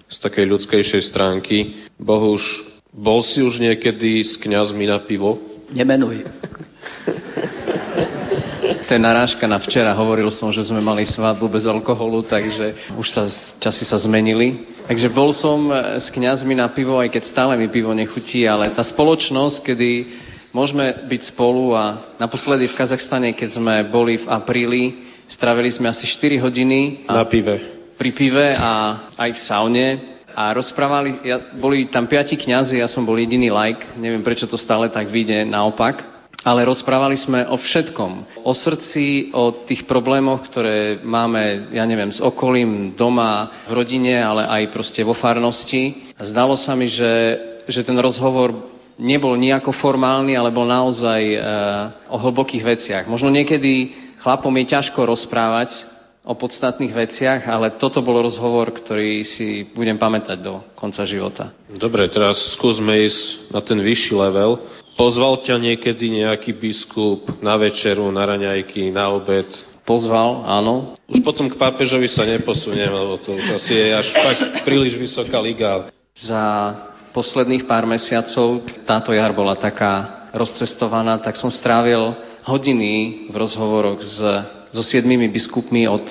[0.05, 1.89] z takej ľudskejšej stránky.
[1.97, 2.45] Bohuž,
[2.93, 5.41] bol si už niekedy s kňazmi na pivo?
[5.73, 6.21] Nemenuj.
[8.85, 9.97] To je narážka na včera.
[9.97, 13.25] Hovoril som, že sme mali svadbu bez alkoholu, takže už sa
[13.57, 14.69] časy sa zmenili.
[14.85, 18.85] Takže bol som s kňazmi na pivo, aj keď stále mi pivo nechutí, ale tá
[18.85, 19.89] spoločnosť, kedy
[20.55, 24.83] môžeme byť spolu a naposledy v Kazachstane, keď sme boli v apríli,
[25.27, 27.03] stravili sme asi 4 hodiny.
[27.11, 27.59] Na pive.
[27.99, 29.87] Pri pive a aj v saune
[30.31, 34.55] a rozprávali, ja, boli tam piati kňazi, ja som bol jediný like, neviem prečo to
[34.55, 36.15] stále tak vyjde naopak
[36.45, 38.37] ale rozprávali sme o všetkom.
[38.45, 44.45] O srdci, o tých problémoch, ktoré máme, ja neviem, s okolím, doma, v rodine, ale
[44.45, 46.13] aj proste vo farnosti.
[46.21, 47.13] Zdalo sa mi, že,
[47.65, 51.37] že ten rozhovor nebol nejako formálny, ale bol naozaj e,
[52.11, 53.03] o hlbokých veciach.
[53.11, 53.91] Možno niekedy
[54.23, 60.41] chlapom je ťažko rozprávať o podstatných veciach, ale toto bol rozhovor, ktorý si budem pamätať
[60.41, 61.53] do konca života.
[61.69, 64.57] Dobre, teraz skúsme ísť na ten vyšší level.
[64.97, 69.45] Pozval ťa niekedy nejaký biskup na večeru, na raňajky, na obed?
[69.85, 70.97] Pozval, áno.
[71.05, 75.37] Už potom k pápežovi sa neposuniem, lebo to už asi je až fakt príliš vysoká
[75.37, 75.93] liga.
[76.17, 76.41] Za
[77.15, 82.11] posledných pár mesiacov táto jar bola taká rozcestovaná, tak som strávil
[82.43, 84.19] hodiny v rozhovoroch s,
[84.75, 86.03] so siedmými biskupmi od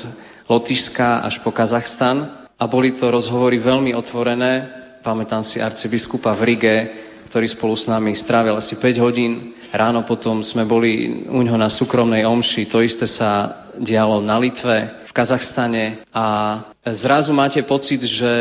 [0.49, 4.53] Lotyšska až po Kazachstan a boli to rozhovory veľmi otvorené.
[5.05, 6.77] Pamätám si arcibiskupa v Rige,
[7.29, 9.53] ktorý spolu s nami strávil asi 5 hodín.
[9.69, 12.73] Ráno potom sme boli u ňoho na súkromnej omši.
[12.73, 16.27] To isté sa dialo na Litve, v Kazachstane a
[16.97, 18.33] zrazu máte pocit, že,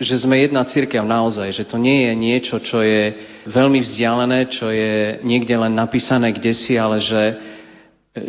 [0.00, 3.12] že sme jedna církev naozaj, že to nie je niečo, čo je
[3.44, 7.24] veľmi vzdialené, čo je niekde len napísané kde si, ale že,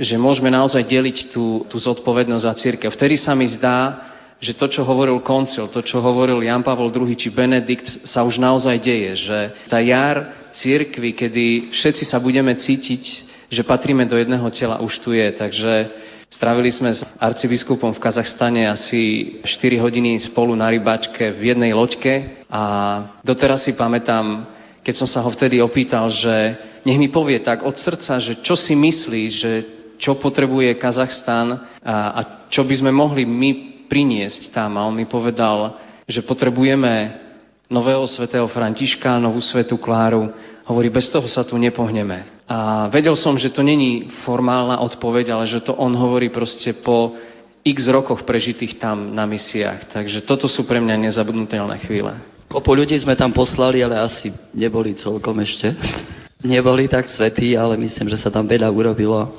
[0.03, 2.91] že môžeme naozaj deliť tú, tú zodpovednosť za církev.
[2.91, 4.11] Vtedy sa mi zdá,
[4.43, 8.35] že to, čo hovoril koncil, to, čo hovoril Jan Pavel II či Benedikt, sa už
[8.35, 9.11] naozaj deje.
[9.23, 9.39] Že
[9.71, 13.03] tá jar církvy, kedy všetci sa budeme cítiť,
[13.47, 15.29] že patríme do jedného tela, už tu je.
[15.31, 15.73] Takže
[16.31, 22.47] Stravili sme s arcibiskupom v Kazachstane asi 4 hodiny spolu na rybačke v jednej loďke
[22.47, 22.63] a
[23.19, 24.47] doteraz si pamätám,
[24.79, 26.55] keď som sa ho vtedy opýtal, že
[26.87, 29.51] nech mi povie tak od srdca, že čo si myslí, že
[29.99, 31.51] čo potrebuje Kazachstan
[31.83, 34.79] a, a čo by sme mohli my priniesť tam.
[34.79, 37.21] A on mi povedal, že potrebujeme
[37.67, 40.31] nového svetého Františka, novú svetú Kláru.
[40.63, 42.40] Hovorí, bez toho sa tu nepohneme.
[42.49, 47.15] A vedel som, že to není formálna odpoveď, ale že to on hovorí proste po
[47.61, 49.93] x rokoch prežitých tam na misiách.
[49.93, 52.17] Takže toto sú pre mňa nezabudnutelné chvíle.
[52.51, 55.71] Kopu ľudí sme tam poslali, ale asi neboli celkom ešte.
[56.43, 59.29] neboli tak svetí, ale myslím, že sa tam veľa urobilo.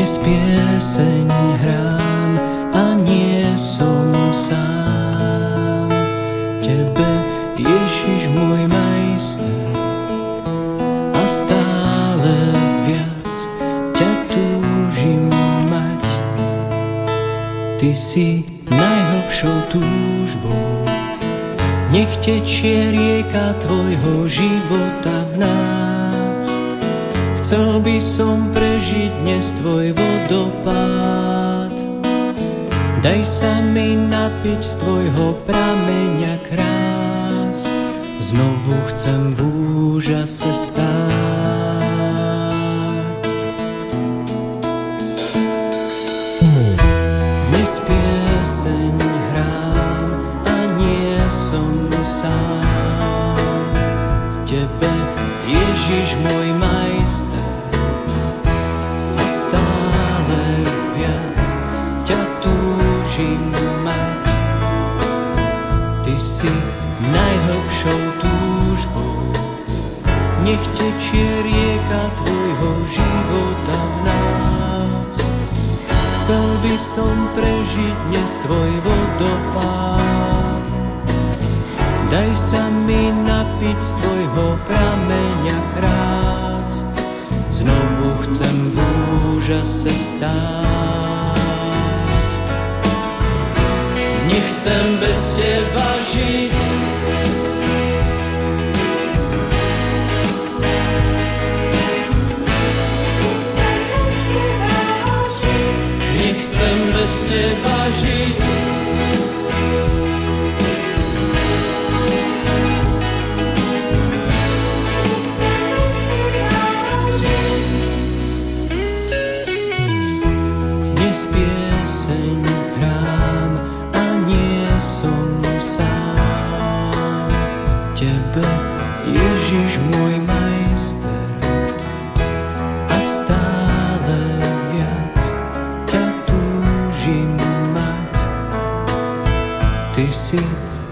[0.00, 1.19] dnes pieseň.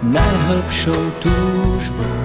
[0.04, 2.16] Najhlbšou túžbou.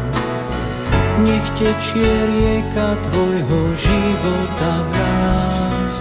[1.24, 5.96] Nech tečie rieka tvojho života vrás.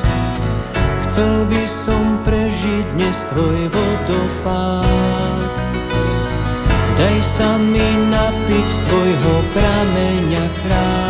[1.07, 5.51] Chcel by som prežiť dnes tvoj vodopád.
[6.97, 11.02] Daj sa mi napiť z tvojho prameňa krás.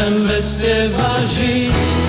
[0.00, 1.99] Nechcem bez teba žiť,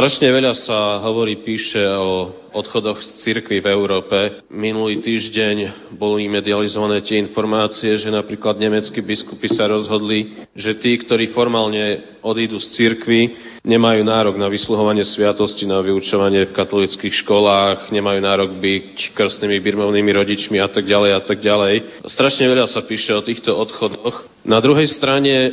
[0.00, 4.16] Strašne veľa sa hovorí, píše o odchodoch z cirkvy v Európe.
[4.48, 11.36] Minulý týždeň boli medializované tie informácie, že napríklad nemeckí biskupy sa rozhodli, že tí, ktorí
[11.36, 18.24] formálne odídu z cirkvy, nemajú nárok na vysluhovanie sviatosti, na vyučovanie v katolických školách, nemajú
[18.24, 22.08] nárok byť krstnými birmovnými rodičmi a tak ďalej a tak ďalej.
[22.08, 24.48] Strašne veľa sa píše o týchto odchodoch.
[24.48, 25.52] Na druhej strane,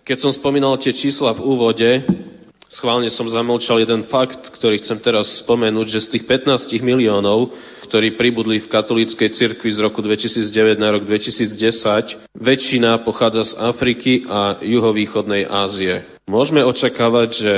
[0.00, 1.90] keď som spomínal tie čísla v úvode,
[2.72, 7.52] Schválne som zamlčal jeden fakt, ktorý chcem teraz spomenúť, že z tých 15 miliónov,
[7.84, 11.52] ktorí pribudli v katolíckej cirkvi z roku 2009 na rok 2010,
[12.32, 16.00] väčšina pochádza z Afriky a juhovýchodnej Ázie.
[16.24, 17.54] Môžeme očakávať, že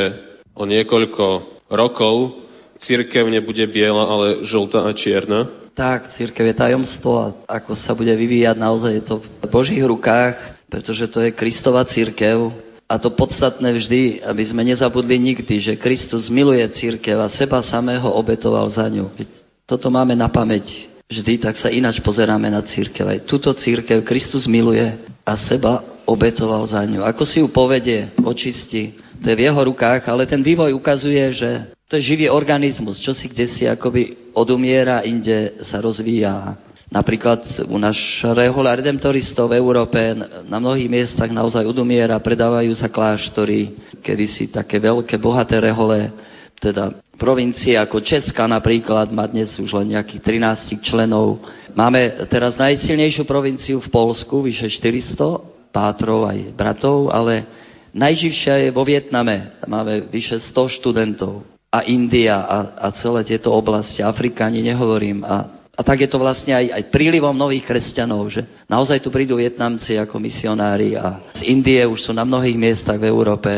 [0.58, 1.26] o niekoľko
[1.70, 2.42] rokov
[2.82, 5.46] církev nebude biela, ale žltá a čierna?
[5.78, 7.26] Tak, církev je tajomstvo a
[7.62, 12.50] ako sa bude vyvíjať, naozaj je to v Božích rukách, pretože to je Kristova církev,
[12.94, 18.06] a to podstatné vždy, aby sme nezabudli nikdy, že Kristus miluje církev a seba samého
[18.06, 19.10] obetoval za ňu.
[19.66, 23.02] Toto máme na pamäť vždy, tak sa ináč pozeráme na církev.
[23.02, 24.86] Aj túto církev Kristus miluje
[25.26, 27.02] a seba obetoval za ňu.
[27.02, 31.50] Ako si ju povedie, očistí, to je v jeho rukách, ale ten vývoj ukazuje, že
[31.90, 36.54] to je živý organizmus, čo si kde si akoby odumiera, inde sa rozvíja.
[36.94, 37.76] Napríklad u
[38.38, 39.98] rehola redemptoristov v Európe
[40.46, 46.14] na mnohých miestach naozaj udumiera, predávajú sa kláštory, kedysi také veľké, bohaté rehole,
[46.62, 51.42] teda provincie ako Česka napríklad má dnes už len nejakých 13 členov.
[51.74, 57.42] Máme teraz najsilnejšiu provinciu v Polsku, vyše 400 pátrov aj bratov, ale
[57.90, 61.42] najživšia je vo Vietname, máme vyše 100 študentov.
[61.74, 65.26] A India a, a celé tieto oblasti, Afrikáni nehovorím.
[65.26, 69.34] A a tak je to vlastne aj, aj prílivom nových kresťanov, že naozaj tu prídu
[69.34, 73.50] Vietnamci ako misionári a z Indie už sú na mnohých miestach v Európe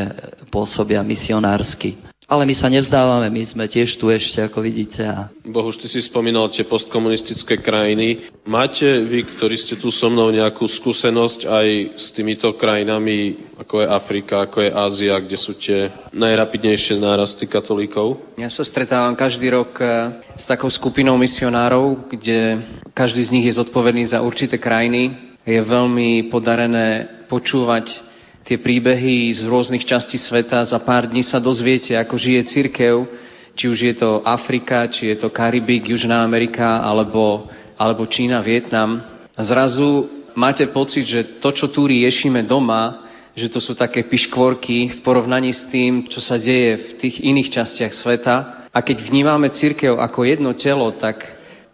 [0.48, 2.00] pôsobia misionársky.
[2.26, 4.98] Ale my sa nevzdávame, my sme tiež tu ešte, ako vidíte.
[5.06, 5.30] A...
[5.46, 8.34] Bohuž, ty si spomínal tie postkomunistické krajiny.
[8.42, 13.86] Máte vy, ktorí ste tu so mnou, nejakú skúsenosť aj s týmito krajinami, ako je
[13.86, 18.18] Afrika, ako je Ázia, kde sú tie najrapidnejšie nárasty katolíkov?
[18.34, 22.58] Ja sa stretávam každý rok eh, s takou skupinou misionárov, kde
[22.90, 25.14] každý z nich je zodpovedný za určité krajiny.
[25.46, 28.15] Je veľmi podarené počúvať
[28.46, 30.62] tie príbehy z rôznych častí sveta.
[30.62, 33.26] Za pár dní sa dozviete, ako žije církev
[33.56, 37.48] či už je to Afrika, či je to Karibik, Južná Amerika, alebo,
[37.80, 39.00] alebo Čína, Vietnam.
[39.32, 44.96] A zrazu máte pocit, že to, čo tu riešime doma, že to sú také piškvorky
[44.96, 48.68] v porovnaní s tým, čo sa deje v tých iných častiach sveta.
[48.68, 51.24] A keď vnímame církev ako jedno telo, tak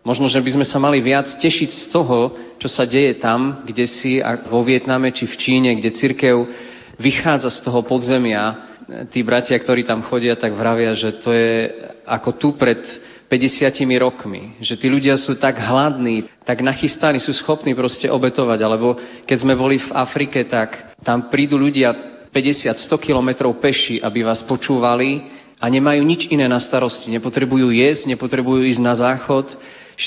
[0.07, 3.91] možno, že by sme sa mali viac tešiť z toho, čo sa deje tam, kde
[3.91, 6.47] si, vo Vietname či v Číne, kde církev
[6.95, 8.71] vychádza z toho podzemia.
[9.11, 11.75] Tí bratia, ktorí tam chodia, tak vravia, že to je
[12.07, 12.79] ako tu pred
[13.27, 14.63] 50 rokmi.
[14.63, 18.59] Že tí ľudia sú tak hladní, tak nachystaní, sú schopní proste obetovať.
[18.63, 18.95] Alebo
[19.27, 21.91] keď sme boli v Afrike, tak tam prídu ľudia
[22.31, 25.27] 50-100 kilometrov peši, aby vás počúvali
[25.59, 27.11] a nemajú nič iné na starosti.
[27.11, 29.51] Nepotrebujú jesť, nepotrebujú ísť na záchod.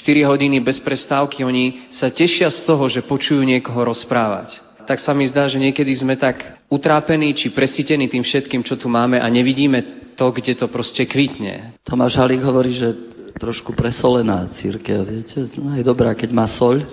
[0.04, 4.60] 4 hodiny bez prestávky, oni sa tešia z toho, že počujú niekoho rozprávať.
[4.84, 8.91] Tak sa mi zdá, že niekedy sme tak utrápení či presítení tým všetkým, čo tu
[8.91, 11.80] máme a nevidíme to, kde to proste kvitne.
[11.88, 12.93] Tomáš Halík hovorí, že
[13.36, 15.48] trošku presolená církev, viete?
[15.60, 16.88] No je dobrá, keď má soľ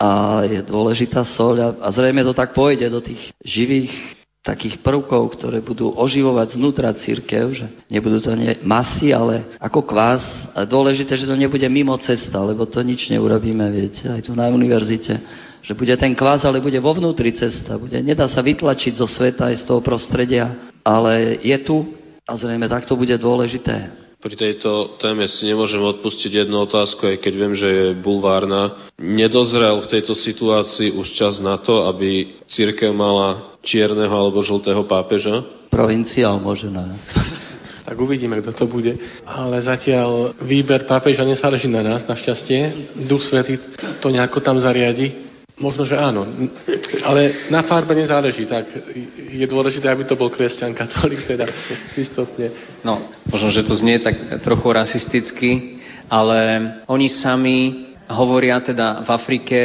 [0.00, 5.38] a je dôležitá soľ a, a zrejme to tak pôjde do tých živých takých prvkov,
[5.38, 10.22] ktoré budú oživovať znútra církev, že nebudú to nie masy, ale ako kvás.
[10.50, 14.50] A dôležité, že to nebude mimo cesta, lebo to nič neurobíme, viete, aj tu na
[14.50, 15.14] univerzite.
[15.62, 17.78] Že bude ten kvás, ale bude vo vnútri cesta.
[17.78, 21.86] Bude, nedá sa vytlačiť zo sveta aj z toho prostredia, ale je tu
[22.26, 24.01] a zrejme takto bude dôležité.
[24.22, 28.86] Pri tejto téme si nemôžem odpustiť jednu otázku, aj keď viem, že je bulvárna.
[28.94, 35.42] Nedozrel v tejto situácii už čas na to, aby církev mala čierneho alebo žltého pápeža?
[35.74, 36.38] Provinciál
[36.70, 37.02] nás.
[37.82, 38.94] Tak uvidíme, kto to bude.
[39.26, 42.94] Ale zatiaľ výber pápeža nesáleží na nás, našťastie.
[43.10, 43.58] Duch Svetý
[43.98, 45.31] to nejako tam zariadi.
[45.62, 46.26] Možno, že áno.
[47.06, 48.66] Ale na farbe nezáleží, tak
[49.30, 51.46] je dôležité, aby to bol kresťan, katolík, teda
[51.94, 52.50] istotne.
[52.82, 55.78] No, možno, že to znie tak trochu rasisticky,
[56.10, 56.38] ale
[56.90, 57.58] oni sami
[58.10, 59.58] hovoria teda v Afrike,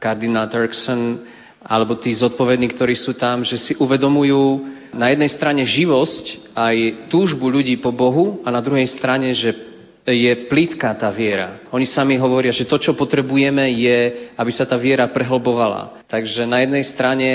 [0.00, 1.20] kardinál Turkson,
[1.62, 6.76] alebo tí zodpovední, ktorí sú tam, že si uvedomujú na jednej strane živosť aj
[7.08, 9.71] túžbu ľudí po Bohu a na druhej strane, že
[10.06, 11.62] je plítka tá viera.
[11.70, 16.02] Oni sami hovoria, že to, čo potrebujeme, je, aby sa tá viera prehlbovala.
[16.10, 17.28] Takže na jednej strane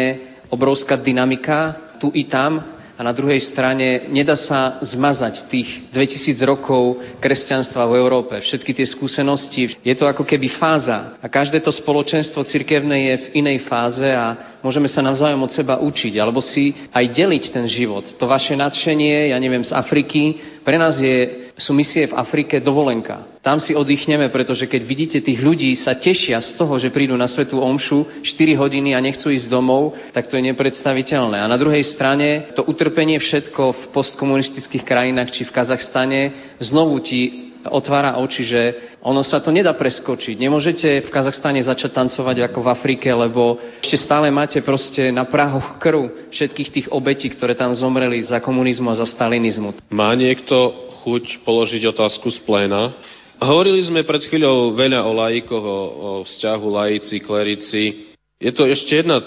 [0.51, 6.97] obrovská dynamika, tu i tam, a na druhej strane nedá sa zmazať tých 2000 rokov
[7.21, 9.77] kresťanstva v Európe, všetky tie skúsenosti.
[9.85, 14.56] Je to ako keby fáza a každé to spoločenstvo cirkevné je v inej fáze a
[14.67, 18.03] môžeme sa navzájom od seba učiť alebo si aj deliť ten život.
[18.19, 20.35] To vaše nadšenie, ja neviem, z Afriky,
[20.67, 23.39] pre nás je sú misie v Afrike dovolenka.
[23.41, 27.25] Tam si oddychneme, pretože keď vidíte tých ľudí sa tešia z toho, že prídu na
[27.25, 31.41] svetú omšu 4 hodiny a nechcú ísť domov, tak to je nepredstaviteľné.
[31.41, 36.21] A na druhej strane to utrpenie všetko v postkomunistických krajinách či v Kazachstane
[36.61, 38.61] znovu ti otvára oči, že
[39.03, 40.35] ono sa to nedá preskočiť.
[40.35, 45.79] Nemôžete v Kazachstane začať tancovať ako v Afrike, lebo ešte stále máte proste na prahoch
[45.79, 49.77] krv všetkých tých obetí, ktoré tam zomreli za komunizmu a za stalinizmu.
[49.93, 52.91] Má niekto chuť položiť otázku z pléna.
[53.37, 58.11] Hovorili sme pred chvíľou veľa o laikoch, o, o vzťahu laici, klerici.
[58.41, 59.21] Je to ešte jedna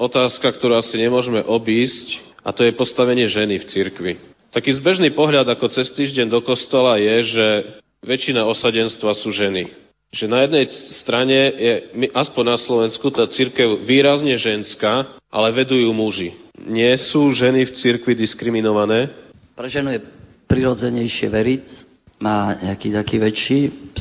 [0.00, 4.12] otázka, ktorú asi nemôžeme obísť, a to je postavenie ženy v cirkvi.
[4.50, 7.46] Taký zbežný pohľad ako cez týždeň do kostola je, že
[8.04, 9.70] väčšina osadenstva sú ženy.
[10.10, 10.66] Že na jednej
[11.00, 11.72] strane je,
[12.10, 16.34] aspoň na Slovensku, tá církev výrazne ženská, ale vedú ju muži.
[16.58, 19.14] Nie sú ženy v cirkvi diskriminované?
[19.54, 20.02] Pre ženu je
[20.50, 21.64] prirodzenejšie veriť,
[22.20, 23.60] má nejaký taký väčší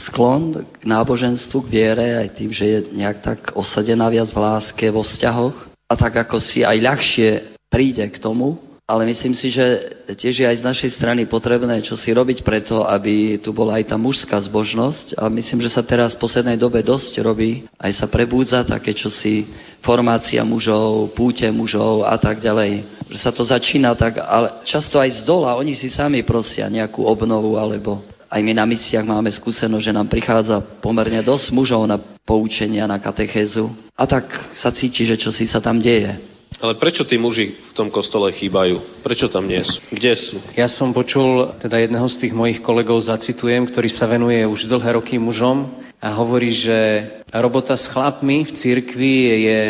[0.09, 4.85] sklon k náboženstvu, k viere, aj tým, že je nejak tak osadená viac v láske,
[4.91, 5.55] vo vzťahoch.
[5.89, 7.29] A tak ako si aj ľahšie
[7.69, 8.57] príde k tomu,
[8.89, 12.81] ale myslím si, že tiež je aj z našej strany potrebné čo si robiť preto,
[12.81, 15.13] aby tu bola aj tá mužská zbožnosť.
[15.13, 19.45] A myslím, že sa teraz v poslednej dobe dosť robí, aj sa prebúdza také čosi
[19.85, 22.81] formácia mužov, púte mužov a tak ďalej.
[23.13, 27.05] Že sa to začína tak, ale často aj z dola, oni si sami prosia nejakú
[27.05, 32.01] obnovu, alebo aj my na misiách máme skúsenosť, že nám prichádza pomerne dosť mužov na
[32.25, 33.69] poučenia, na katechézu.
[33.93, 36.38] A tak sa cíti, že čo si sa tam deje.
[36.59, 38.99] Ale prečo tí muži v tom kostole chýbajú?
[38.99, 39.79] Prečo tam nie sú?
[39.87, 40.35] Kde sú?
[40.59, 44.99] Ja som počul teda jedného z tých mojich kolegov, zacitujem, ktorý sa venuje už dlhé
[44.99, 45.71] roky mužom
[46.03, 49.15] a hovorí, že robota s chlapmi v cirkvi
[49.47, 49.61] je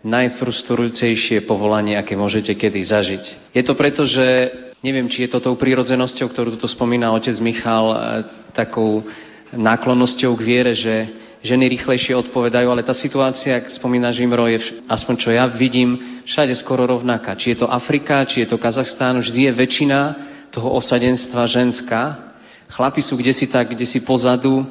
[0.00, 3.24] najfrustrujúcejšie povolanie, aké môžete kedy zažiť.
[3.52, 4.48] Je to preto, že
[4.80, 7.96] neviem, či je to tou prírodzenosťou, ktorú tu spomína otec Michal, e,
[8.56, 9.04] takou
[9.52, 15.14] náklonnosťou k viere, že ženy rýchlejšie odpovedajú, ale tá situácia, ak spomína Žimro, je aspoň
[15.16, 17.36] čo ja vidím, všade skoro rovnaká.
[17.36, 20.00] Či je to Afrika, či je to Kazachstán, vždy je väčšina
[20.52, 22.32] toho osadenstva ženská.
[22.70, 24.62] Chlapi sú kde si tak, kde si pozadu,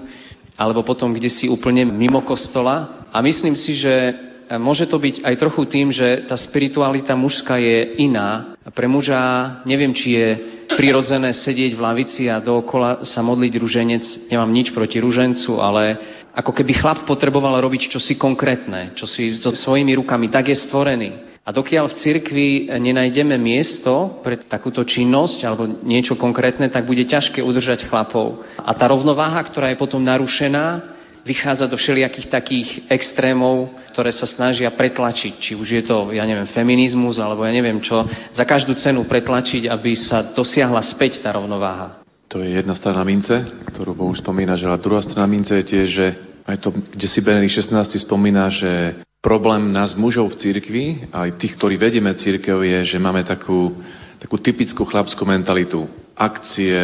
[0.55, 3.07] alebo potom kde si úplne mimo kostola.
[3.09, 4.13] A myslím si, že
[4.59, 8.55] môže to byť aj trochu tým, že tá spiritualita mužská je iná.
[8.70, 9.20] Pre muža
[9.65, 10.28] neviem, či je
[10.70, 14.03] prirodzené sedieť v lavici a dookola sa modliť ruženec.
[14.30, 15.97] Nemám nič proti ružencu, ale
[16.34, 20.30] ako keby chlap potreboval robiť čosi konkrétne, čosi so svojimi rukami.
[20.30, 21.12] Tak je stvorený.
[21.46, 27.42] A dokiaľ v cirkvi nenájdeme miesto pre takúto činnosť alebo niečo konkrétne, tak bude ťažké
[27.42, 28.46] udržať chlapov.
[28.62, 34.70] A tá rovnováha, ktorá je potom narušená, vychádza do všelijakých takých extrémov, ktoré sa snažia
[34.72, 35.34] pretlačiť.
[35.42, 39.68] Či už je to, ja neviem, feminizmus, alebo ja neviem čo, za každú cenu pretlačiť,
[39.68, 42.00] aby sa dosiahla späť tá rovnováha.
[42.30, 43.42] To je jedna strana mince,
[43.74, 46.08] ktorú Boh spomína, že druhá strana mince je tiež, že
[46.46, 51.58] aj to, kde si Benedikt 16 spomína, že problém nás mužov v cirkvi, aj tých,
[51.58, 53.74] ktorí vedieme církev, je, že máme takú,
[54.22, 56.78] takú typickú chlapskú mentalitu akcie,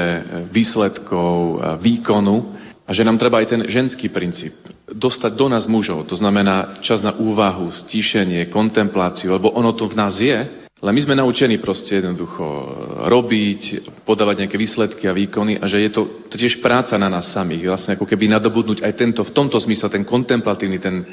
[0.49, 4.55] výsledkov, výkonu a že nám treba aj ten ženský princíp
[4.89, 6.09] dostať do nás mužov.
[6.09, 11.01] To znamená čas na úvahu, stíšenie, kontempláciu, lebo ono to v nás je, ale my
[11.01, 12.43] sme naučení proste jednoducho
[13.07, 13.61] robiť,
[14.03, 17.71] podávať nejaké výsledky a výkony a že je to, to tiež práca na nás samých.
[17.71, 21.07] Vlastne ako keby nadobudnúť aj tento, v tomto zmysle, ten kontemplatívny, ten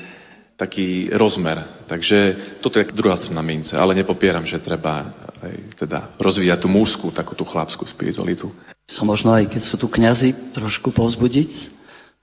[0.58, 1.86] taký rozmer.
[1.88, 7.10] Takže toto je druhá strana mince, ale nepopieram, že treba aj teda rozvíjať tú mužskú,
[7.14, 8.52] takú tú chlapskú spiritualitu
[8.92, 11.52] som možno aj keď sú tu kňazi trošku povzbudiť.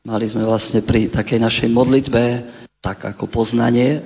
[0.05, 2.23] Mali sme vlastne pri takej našej modlitbe
[2.79, 3.99] tak ako poznanie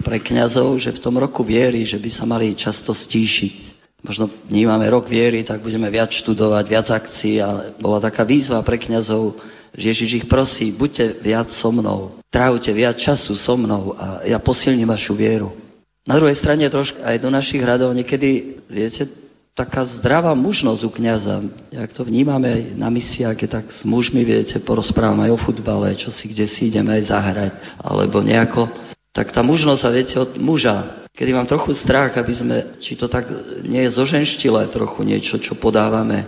[0.00, 3.76] pre kňazov, že v tom roku viery, že by sa mali často stíšiť.
[4.02, 8.80] Možno vnímame rok viery, tak budeme viac študovať, viac akcií, ale bola taká výzva pre
[8.80, 9.38] kňazov,
[9.76, 14.42] že Ježiš ich prosí, buďte viac so mnou, trávte viac času so mnou a ja
[14.42, 15.54] posilním vašu vieru.
[16.02, 19.06] Na druhej strane trošku aj do našich radov niekedy, viete,
[19.54, 21.44] taká zdravá mužnosť u kniaza.
[21.70, 26.10] Jak to vnímame na misiách, keď tak s mužmi, viete, porozprávame aj o futbale, čo
[26.10, 28.66] si kde si ideme aj zahrať, alebo nejako.
[29.12, 31.04] Tak tá mužnosť sa viete od muža.
[31.12, 33.28] Kedy mám trochu strach, aby sme, či to tak
[33.60, 36.24] nie je zoženštilé trochu niečo, čo podávame.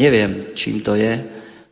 [0.00, 1.20] Neviem, čím to je,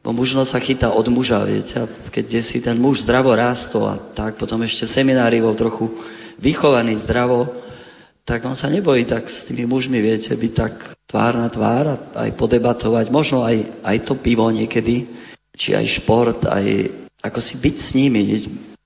[0.04, 1.80] bo mužnosť sa chytá od muža, viete.
[1.80, 5.88] A keď si ten muž zdravo rástol a tak, potom ešte seminári bol trochu
[6.36, 7.48] vychovaný zdravo,
[8.28, 10.74] tak on sa nebojí tak s tými mužmi, viete, byť tak
[11.08, 11.96] tvár na tvár a
[12.28, 15.08] aj podebatovať, možno aj, aj to pivo niekedy,
[15.56, 16.64] či aj šport, aj
[17.24, 18.22] ako si byť s nimi.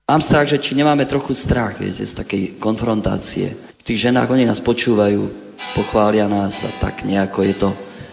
[0.05, 3.73] Mám strach, že či nemáme trochu strach, viete, z takej konfrontácie.
[3.81, 5.33] V tých ženách oni nás počúvajú,
[5.73, 7.69] pochvália nás a tak nejako je to,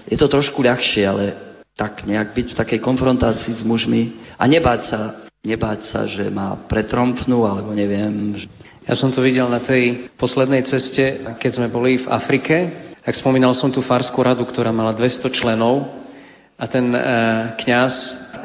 [0.09, 1.37] je to trošku ľahšie, ale
[1.77, 5.01] tak nejak byť v takej konfrontácii s mužmi a nebáť sa,
[5.45, 8.41] nebáť sa, že ma pretrompnú, alebo neviem,
[8.89, 12.57] ja som to videl na tej poslednej ceste, keď sme boli v Afrike.
[13.05, 15.93] Tak spomínal som tú farskú radu, ktorá mala 200 členov
[16.57, 17.01] a ten e,
[17.61, 17.95] kňaz,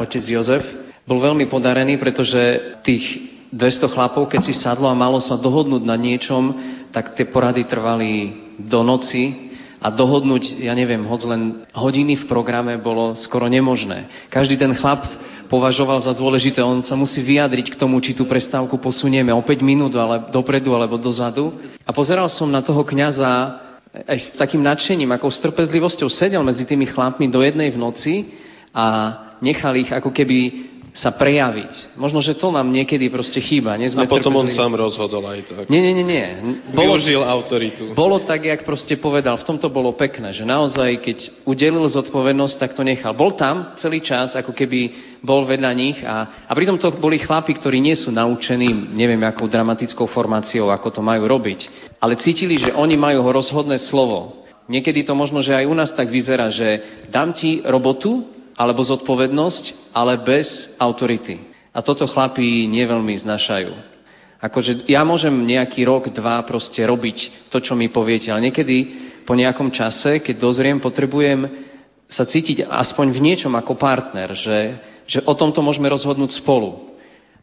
[0.04, 0.68] otec Jozef,
[1.08, 5.95] bol veľmi podarený, pretože tých 200 chlapov, keď si sadlo a malo sa dohodnúť na
[5.95, 6.52] niečom,
[6.91, 11.41] tak tie porady trvali do noci a dohodnúť, ja neviem, hoď len
[11.72, 14.28] hodiny v programe bolo skoro nemožné.
[14.34, 15.06] Každý ten chlap
[15.48, 16.60] považoval za dôležité.
[16.60, 20.76] On sa musí vyjadriť k tomu, či tú prestávku posunieme o 5 minút, ale dopredu
[20.76, 21.56] alebo dozadu.
[21.88, 23.64] A pozeral som na toho kňaza
[24.06, 25.39] aj s takým nadšením, ako s
[26.20, 28.14] sedel medzi tými chlapmi do jednej v noci
[28.76, 28.86] a
[29.39, 30.39] nechal ich ako keby
[30.96, 31.98] sa prejaviť.
[32.00, 33.78] Možno, že to nám niekedy proste chýba.
[33.78, 34.56] Nie sme a potom trpezliví.
[34.56, 35.66] on sám rozhodol aj tak.
[35.70, 36.06] Nie, nie, nie.
[36.06, 36.28] nie.
[36.74, 37.94] Bolo, Využil autoritu.
[37.94, 39.38] Bolo tak, jak proste povedal.
[39.38, 43.14] V tomto bolo pekné, že naozaj, keď udelil zodpovednosť, tak to nechal.
[43.14, 47.58] Bol tam celý čas, ako keby bol vedľa nich a, a pritom to boli chlapi,
[47.58, 52.74] ktorí nie sú naučení, neviem, akou dramatickou formáciou, ako to majú robiť, ale cítili, že
[52.74, 54.46] oni majú ho rozhodné slovo.
[54.68, 59.93] Niekedy to možno, že aj u nás tak vyzerá, že dám ti robotu, alebo zodpovednosť,
[59.93, 61.38] ale bez autority.
[61.70, 63.97] A toto chlapí neveľmi znašajú.
[64.41, 69.38] Akože ja môžem nejaký rok, dva proste robiť to, čo mi poviete, ale niekedy po
[69.38, 71.45] nejakom čase, keď dozriem, potrebujem
[72.10, 74.60] sa cítiť aspoň v niečom ako partner, že,
[75.05, 76.88] že o tomto môžeme rozhodnúť spolu.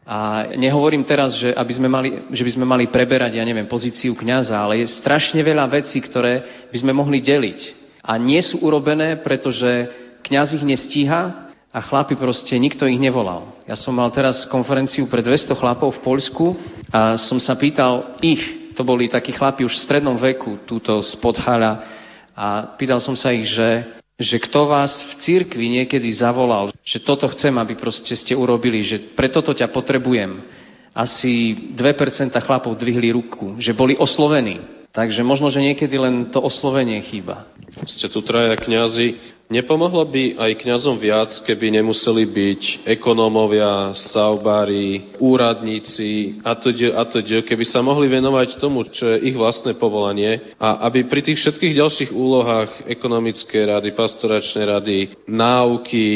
[0.05, 4.13] A nehovorím teraz, že, aby sme mali, že by sme mali preberať, ja neviem, pozíciu
[4.13, 7.59] kňaza, ale je strašne veľa vecí, ktoré by sme mohli deliť.
[8.05, 13.51] A nie sú urobené, pretože kňaz ich nestíha a chlapi proste, nikto ich nevolal.
[13.69, 16.45] Ja som mal teraz konferenciu pre 200 chlapov v Poľsku
[16.89, 21.37] a som sa pýtal ich, to boli takí chlapi už v strednom veku, túto spod
[21.37, 21.95] Hala,
[22.35, 27.31] a pýtal som sa ich, že, že kto vás v cirkvi niekedy zavolal, že toto
[27.31, 30.43] chcem, aby proste ste urobili, že pre toto ťa potrebujem.
[30.91, 34.59] Asi 2% chlapov dvihli ruku, že boli oslovení.
[34.95, 37.51] Takže možno, že niekedy len to oslovenie chýba.
[37.83, 42.61] Ste tu traja kňazi, Nepomohlo by aj kňazom viac, keby nemuseli byť
[42.97, 49.37] ekonómovia, stavbári, úradníci a to, a to, keby sa mohli venovať tomu, čo je ich
[49.37, 54.97] vlastné povolanie a aby pri tých všetkých ďalších úlohách ekonomické rady, pastoračné rady,
[55.29, 56.09] náuky,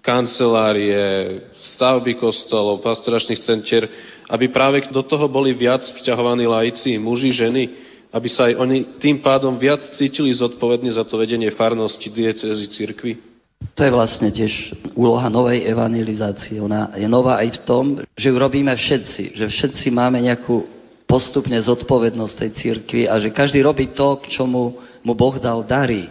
[0.00, 1.44] kancelárie,
[1.76, 3.84] stavby kostolov, pastoračných centier,
[4.32, 7.81] aby práve do toho boli viac vťahovaní laici, muži, ženy,
[8.12, 13.32] aby sa aj oni tým pádom viac cítili zodpovedne za to vedenie farnosti, diecezy, cirkvy?
[13.72, 16.60] To je vlastne tiež úloha novej evangelizácie.
[16.60, 17.84] Ona je nová aj v tom,
[18.18, 19.38] že ju robíme všetci.
[19.38, 20.66] Že všetci máme nejakú
[21.06, 26.10] postupne zodpovednosť tej cirkvi a že každý robí to, k čomu mu Boh dal dary.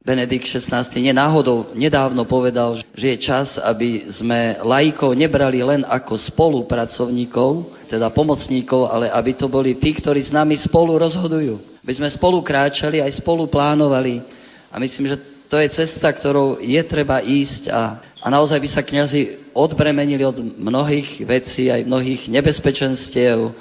[0.00, 7.68] Benedikt XVI nenáhodou nedávno povedal, že je čas, aby sme laikov nebrali len ako spolupracovníkov,
[7.92, 11.84] teda pomocníkov, ale aby to boli tí, ktorí s nami spolu rozhodujú.
[11.84, 14.24] Aby sme spolu kráčali, aj spolu plánovali.
[14.72, 15.20] A myslím, že
[15.52, 20.40] to je cesta, ktorou je treba ísť a, a naozaj by sa kňazi odbremenili od
[20.40, 23.52] mnohých vecí, aj mnohých nebezpečenstiev,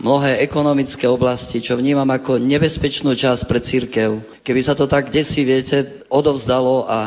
[0.00, 4.42] mnohé ekonomické oblasti, čo vnímam ako nebezpečnú časť pre církev.
[4.44, 6.98] Keby sa to tak desi, viete, odovzdalo a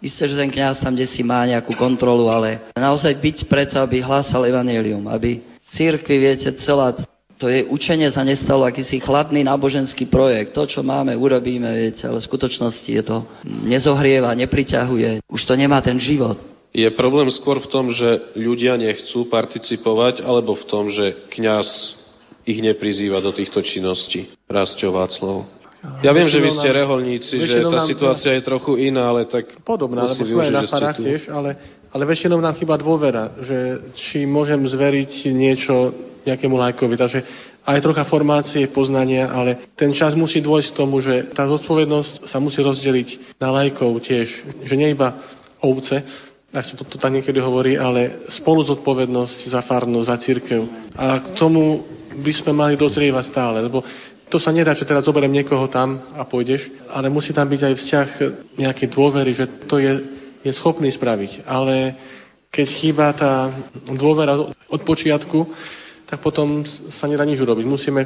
[0.00, 4.48] Isté, že ten kňaz tam desi má nejakú kontrolu, ale naozaj byť preto, aby hlásal
[4.48, 5.44] evanelium, aby
[5.76, 6.96] církvi, viete, celá
[7.40, 10.52] to je učenie sa nestalo akýsi chladný náboženský projekt.
[10.52, 13.24] To, čo máme, urobíme, viete, ale v skutočnosti je to
[13.64, 15.24] nezohrieva, nepriťahuje.
[15.24, 16.36] Už to nemá ten život.
[16.76, 21.99] Je problém skôr v tom, že ľudia nechcú participovať, alebo v tom, že kňaz
[22.44, 24.32] ich neprizýva do týchto činností.
[24.48, 25.60] Rastio Václav.
[26.04, 29.64] Ja viem, že vy ste reholníci, že tá situácia je trochu iná, ale tak...
[29.64, 31.56] Podobná, lebo sme aj na farách tiež, ale,
[31.88, 35.96] ale väčšinou nám chyba dôvera, že či môžem zveriť niečo
[36.28, 36.94] nejakému lajkovi.
[37.00, 37.20] Takže
[37.64, 42.36] aj trocha formácie, poznania, ale ten čas musí dôjsť k tomu, že tá zodpovednosť sa
[42.36, 44.28] musí rozdeliť na lajkov tiež.
[44.68, 45.16] Že nie iba
[45.64, 46.04] ovce,
[46.52, 50.60] tak sa to, to tak niekedy hovorí, ale spolu zodpovednosť za farnosť, za církev.
[50.92, 53.82] A k tomu by sme mali dozrievať stále, lebo
[54.30, 57.74] to sa nedá, že teraz zoberiem niekoho tam a pôjdeš, ale musí tam byť aj
[57.74, 58.08] vzťah
[58.62, 59.92] nejakej dôvery, že to je,
[60.46, 61.42] je schopný spraviť.
[61.50, 61.98] Ale
[62.54, 63.50] keď chýba tá
[63.90, 64.38] dôvera
[64.70, 65.50] od počiatku,
[66.06, 67.66] tak potom sa nedá nič urobiť.
[67.66, 68.02] Musíme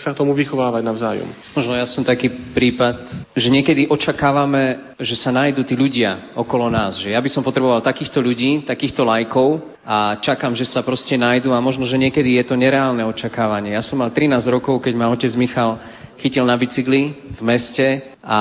[0.00, 1.28] sa k tomu vychovávať navzájom.
[1.56, 7.00] Možno ja som taký prípad, že niekedy očakávame, že sa nájdú tí ľudia okolo nás.
[7.00, 11.54] Že ja by som potreboval takýchto ľudí, takýchto lajkov a čakám, že sa proste nájdú
[11.54, 13.76] a možno, že niekedy je to nereálne očakávanie.
[13.76, 15.78] Ja som mal 13 rokov, keď ma otec Michal
[16.18, 18.40] chytil na bicykli v meste a,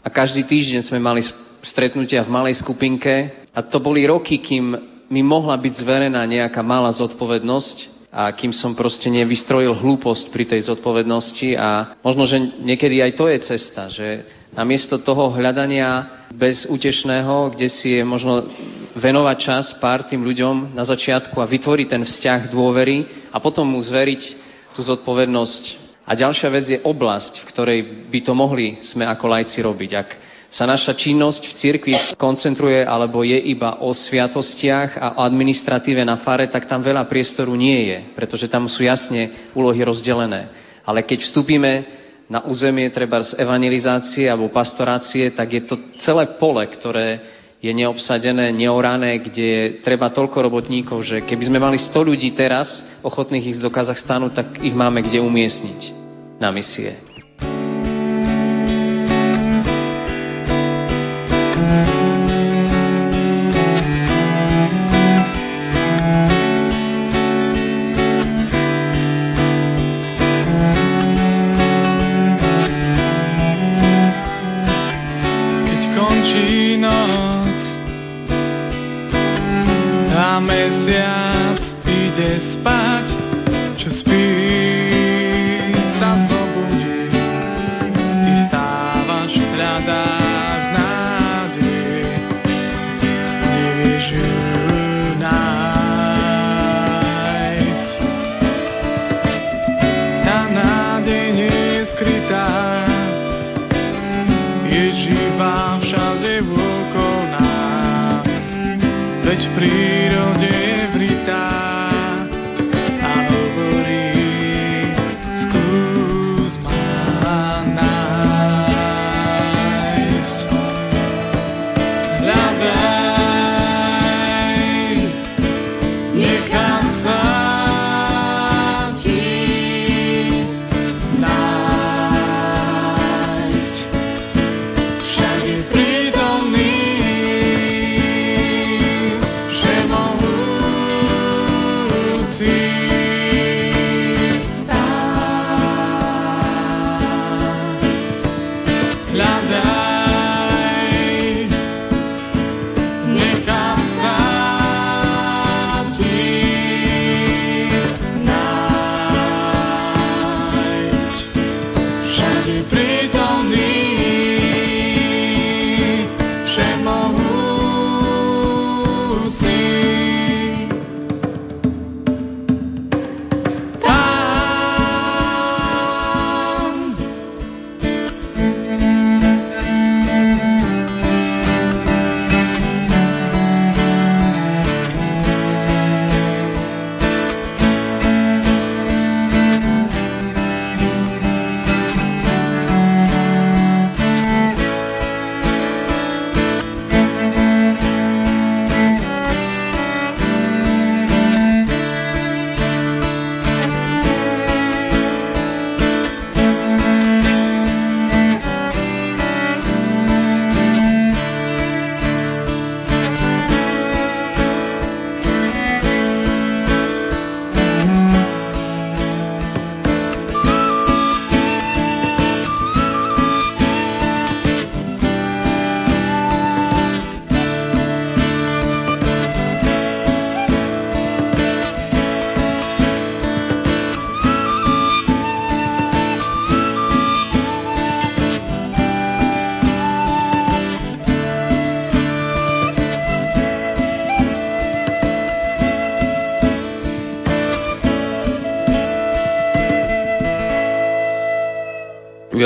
[0.00, 1.26] a každý týždeň sme mali
[1.60, 4.78] stretnutia v malej skupinke a to boli roky, kým
[5.10, 10.66] mi mohla byť zverená nejaká malá zodpovednosť a kým som proste nevystrojil hlúposť pri tej
[10.66, 17.70] zodpovednosti a možno, že niekedy aj to je cesta, že namiesto toho hľadania bezútešného, kde
[17.70, 18.50] si je možno
[18.98, 23.78] venovať čas pár tým ľuďom na začiatku a vytvoriť ten vzťah dôvery a potom mu
[23.78, 24.22] zveriť
[24.74, 25.90] tú zodpovednosť.
[26.10, 27.80] A ďalšia vec je oblasť, v ktorej
[28.10, 29.90] by to mohli sme ako lajci robiť.
[29.94, 30.10] Ak
[30.50, 36.18] sa naša činnosť v cirkvi koncentruje alebo je iba o sviatostiach a o administratíve na
[36.26, 40.50] fare, tak tam veľa priestoru nie je, pretože tam sú jasne úlohy rozdelené.
[40.82, 41.86] Ale keď vstúpime
[42.26, 48.50] na územie treba z evangelizácie alebo pastorácie, tak je to celé pole, ktoré je neobsadené,
[48.50, 53.60] neorané, kde je treba toľko robotníkov, že keby sme mali 100 ľudí teraz ochotných ísť
[53.60, 55.80] do Kazachstanu, tak ich máme kde umiestniť
[56.40, 57.09] na misie.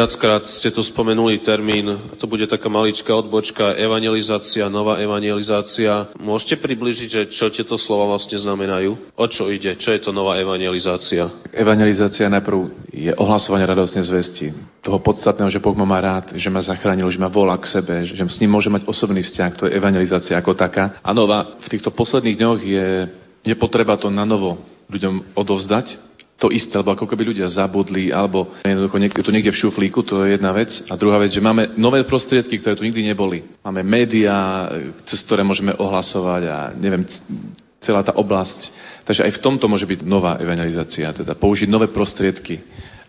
[0.05, 1.89] Viackrát ste tu spomenuli termín,
[2.21, 6.13] to bude taká maličká odbočka, evangelizácia, nová evangelizácia.
[6.21, 9.17] Môžete približiť, že čo tieto slova vlastne znamenajú?
[9.17, 9.73] O čo ide?
[9.81, 11.49] Čo je to nová evangelizácia?
[11.57, 14.53] Evangelizácia najprv je ohlasovanie radosnej zvesti.
[14.85, 18.05] Toho podstatného, že Boh ma má rád, že ma zachránil, že ma volá k sebe,
[18.05, 21.01] že s ním môže mať osobný vzťah, to je evangelizácia ako taká.
[21.01, 22.89] A nová v týchto posledných dňoch je,
[23.41, 24.61] je potreba to na novo
[24.93, 25.97] ľuďom odovzdať,
[26.35, 30.27] to isté, alebo ako keby ľudia zabudli, alebo jednoducho niekde, to niekde v šuflíku, to
[30.27, 30.71] je jedna vec.
[30.91, 33.47] A druhá vec, že máme nové prostriedky, ktoré tu nikdy neboli.
[33.63, 34.67] Máme médiá,
[35.07, 37.07] cez ktoré môžeme ohlasovať a neviem,
[37.79, 38.61] celá tá oblasť.
[39.05, 42.65] Takže aj v tomto môže byť nová evangelizácia, teda použiť nové prostriedky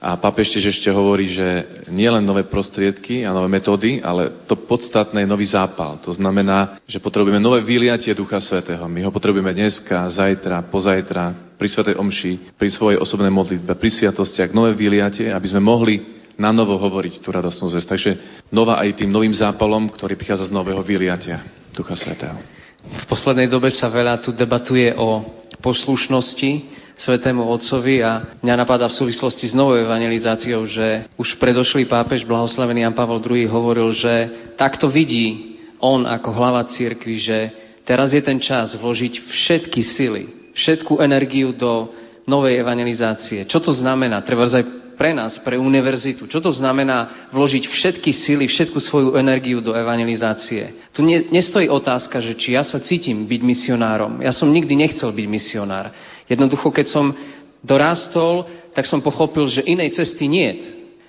[0.05, 4.53] a papež tiež ešte hovorí, že nie len nové prostriedky a nové metódy, ale to
[4.53, 5.97] podstatné je nový zápal.
[6.05, 8.85] To znamená, že potrebujeme nové vyliatie Ducha Svetého.
[8.85, 14.53] My ho potrebujeme dneska, zajtra, pozajtra, pri Svetej Omši, pri svojej osobnej modlitbe, pri sviatostiach,
[14.53, 17.89] nové vyliatie, aby sme mohli na novo hovoriť tú radosnú zväzť.
[17.89, 18.11] Takže
[18.53, 21.41] nová aj tým novým zápalom, ktorý prichádza z nového vyliatia
[21.73, 22.37] Ducha Svetého.
[22.85, 25.25] V poslednej dobe sa veľa tu debatuje o
[25.65, 32.23] poslušnosti, Svetému Otcovi a mňa napadá v súvislosti s novou evangelizáciou, že už predošlý pápež
[32.23, 34.13] blahoslavený Jan Pavel II hovoril, že
[34.55, 37.37] takto vidí on ako hlava církvy, že
[37.83, 40.23] teraz je ten čas vložiť všetky sily,
[40.55, 41.91] všetku energiu do
[42.23, 43.43] novej evangelizácie.
[43.43, 44.23] Čo to znamená?
[44.23, 44.65] Treba aj
[44.95, 46.25] pre nás, pre univerzitu.
[46.31, 50.87] Čo to znamená vložiť všetky sily, všetku svoju energiu do evangelizácie?
[50.95, 54.23] Tu nestojí otázka, že či ja sa cítim byť misionárom.
[54.23, 55.91] Ja som nikdy nechcel byť misionár.
[56.25, 57.13] Jednoducho, keď som
[57.61, 58.45] dorástol,
[58.75, 60.49] tak som pochopil, že inej cesty nie.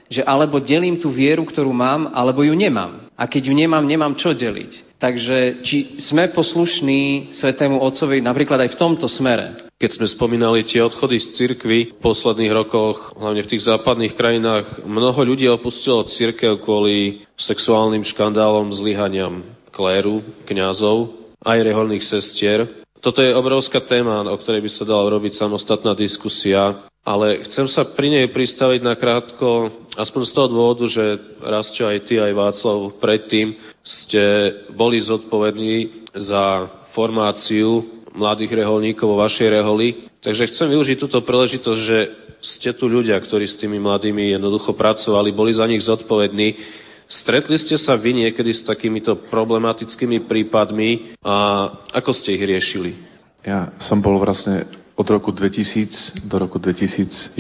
[0.07, 3.11] Že alebo delím tú vieru, ktorú mám, alebo ju nemám.
[3.19, 4.97] A keď ju nemám, nemám čo deliť.
[4.97, 9.69] Takže či sme poslušní Svetému Otcovi napríklad aj v tomto smere?
[9.77, 14.89] Keď sme spomínali tie odchody z cirkvy v posledných rokoch, hlavne v tých západných krajinách,
[14.89, 19.45] mnoho ľudí opustilo cirkev kvôli sexuálnym škandálom, zlyhaniam
[19.77, 21.13] kléru, kňazov,
[21.45, 22.65] aj reholných sestier.
[23.01, 27.87] Toto je obrovská téma, o ktorej by sa dala robiť samostatná diskusia, ale chcem sa
[27.87, 32.35] pri nej pristaviť na krátko, aspoň z toho dôvodu, že raz čo aj ty, aj
[32.35, 33.55] Václav, predtým
[33.87, 34.23] ste
[34.75, 36.67] boli zodpovední za
[36.99, 37.87] formáciu
[38.17, 40.11] mladých reholníkov vo vašej reholi.
[40.19, 41.99] Takže chcem využiť túto príležitosť, že
[42.43, 46.59] ste tu ľudia, ktorí s tými mladými jednoducho pracovali, boli za nich zodpovední
[47.07, 52.99] Stretli ste sa vy niekedy s takýmito problematickými prípadmi a ako ste ich riešili?
[53.47, 54.67] Ja som bol vlastne
[54.99, 57.39] od roku 2000 do roku 2011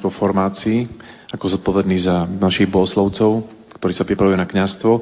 [0.00, 0.88] vo formácii
[1.28, 4.92] ako zodpovedný za našich bohoslovcov, ktorí sa pripravujú na kňastvo.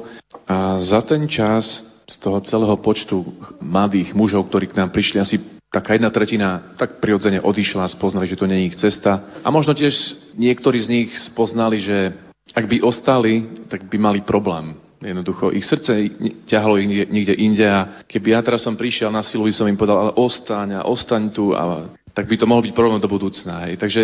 [0.47, 1.63] A za ten čas
[2.03, 3.23] z toho celého počtu
[3.63, 5.39] mladých mužov, ktorí k nám prišli, asi
[5.71, 9.39] taká jedna tretina tak prirodzene odišla a spoznali, že to nie je ich cesta.
[9.39, 9.95] A možno tiež
[10.35, 12.11] niektorí z nich spoznali, že
[12.51, 14.75] ak by ostali, tak by mali problém.
[15.01, 15.97] Jednoducho, ich srdce
[16.45, 19.73] ťahalo ich niekde inde a keby ja teraz som prišiel na silu, by som im
[19.73, 23.65] povedal, ale ostaň a ostaň tu a tak by to mohol byť problém do budúcna.
[23.65, 23.79] Hej.
[23.79, 24.01] Takže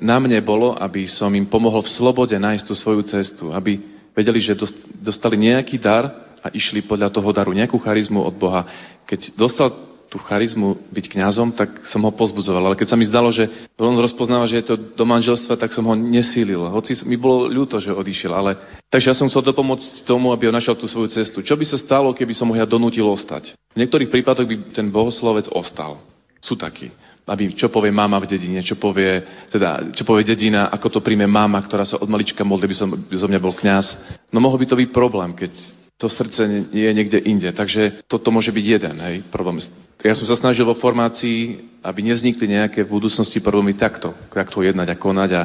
[0.00, 3.78] na mne bolo, aby som im pomohol v slobode nájsť tú svoju cestu, aby
[4.16, 4.58] vedeli, že
[4.98, 6.08] dostali nejaký dar
[6.40, 8.64] a išli podľa toho daru nejakú charizmu od Boha.
[9.04, 12.74] Keď dostal tú charizmu byť kňazom, tak som ho pozbudzoval.
[12.74, 13.46] Ale keď sa mi zdalo, že
[13.78, 16.66] on rozpoznáva, že je to do manželstva, tak som ho nesílil.
[16.66, 18.34] Hoci mi bolo ľúto, že odišiel.
[18.34, 18.58] Ale...
[18.90, 21.46] Takže ja som chcel to pomôcť tomu, aby on našiel tú svoju cestu.
[21.46, 23.54] Čo by sa stalo, keby som ho ja donútil ostať?
[23.54, 26.02] V niektorých prípadoch by ten bohoslovec ostal.
[26.42, 26.90] Sú takí.
[27.30, 29.22] Aby, čo povie mama v dedine, čo povie,
[29.54, 32.90] teda, čo povie dedina, ako to príjme mama, ktorá sa od malička modlí, by som,
[32.90, 34.18] by mňa bol kňaz.
[34.34, 35.54] No mohol by to byť problém, keď
[36.00, 37.52] to srdce je niekde inde.
[37.52, 39.60] Takže toto môže byť jeden hej, problém.
[40.00, 44.96] Ja som sa snažil vo formácii, aby neznikli nejaké v budúcnosti problémy takto, takto jednať
[44.96, 45.30] a konať.
[45.36, 45.42] A,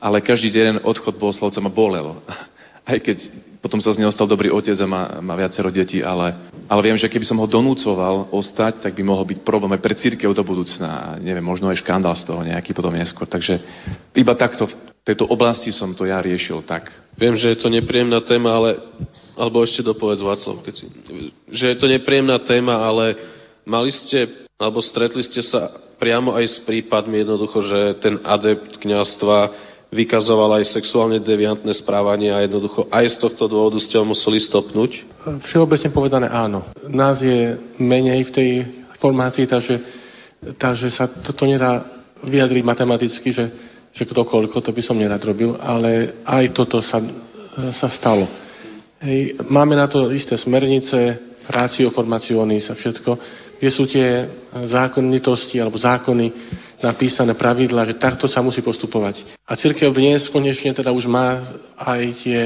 [0.00, 2.16] ale každý jeden odchod bohoslovca ma bolel.
[2.90, 3.28] Aj keď
[3.60, 6.32] potom sa z neho stal dobrý otec a má, má viacero detí, ale,
[6.64, 9.92] ale viem, že keby som ho donúcoval ostať, tak by mohol byť problém aj pre
[10.00, 10.88] církev do budúcna.
[10.88, 13.28] A neviem, možno aj škandál z toho nejaký potom neskôr.
[13.28, 13.60] Takže
[14.16, 14.74] iba takto v
[15.04, 16.88] tejto oblasti som to ja riešil tak.
[17.20, 18.80] Viem, že je to nepríjemná téma, ale
[19.40, 20.84] alebo ešte dopovedz Václav, keď si,
[21.48, 23.16] že je to nepríjemná téma, ale
[23.64, 24.28] mali ste,
[24.60, 30.70] alebo stretli ste sa priamo aj s prípadmi jednoducho, že ten adept kňastva vykazoval aj
[30.70, 35.02] sexuálne deviantné správanie a jednoducho aj z tohto dôvodu ste ho museli stopnúť?
[35.50, 36.70] Všeobecne povedané áno.
[36.86, 38.50] Nás je menej v tej
[39.02, 39.74] formácii, takže,
[40.60, 41.82] takže sa toto nedá
[42.22, 43.44] vyjadriť matematicky, že,
[43.90, 47.02] že kto koľko, to by som nerad robil, ale aj toto sa,
[47.74, 48.28] sa stalo.
[49.00, 51.16] Hej, máme na to isté smernice,
[51.48, 53.10] rácio formacionis a všetko,
[53.56, 54.28] kde sú tie
[54.68, 56.28] zákonitosti alebo zákony
[56.84, 59.24] napísané pravidla, že takto sa musí postupovať.
[59.48, 61.48] A církev dnes konečne teda už má
[61.80, 62.40] aj tie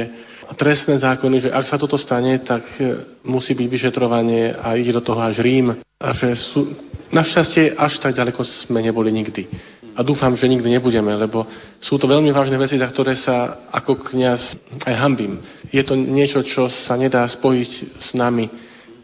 [0.55, 5.03] trestné zákony, že ak sa toto stane, tak e, musí byť vyšetrovanie a ide do
[5.03, 5.75] toho až Rím.
[5.99, 6.71] A že sú,
[7.11, 11.47] našťastie až tak ďaleko sme neboli nikdy a dúfam, že nikdy nebudeme, lebo
[11.79, 15.39] sú to veľmi vážne veci, za ktoré sa ako kňaz aj hambím.
[15.71, 17.71] Je to niečo, čo sa nedá spojiť
[18.03, 18.51] s nami.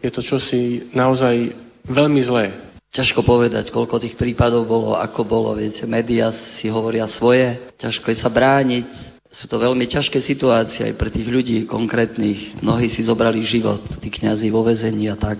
[0.03, 1.55] Je to čosi naozaj
[1.87, 2.45] veľmi zlé.
[2.91, 8.17] Ťažko povedať, koľko tých prípadov bolo, ako bolo, viete, médiá si hovoria svoje, ťažko je
[8.19, 9.15] sa brániť.
[9.31, 12.59] Sú to veľmi ťažké situácie aj pre tých ľudí konkrétnych.
[12.59, 15.39] Mnohí si zobrali život, tí kňazi vo vezení a tak.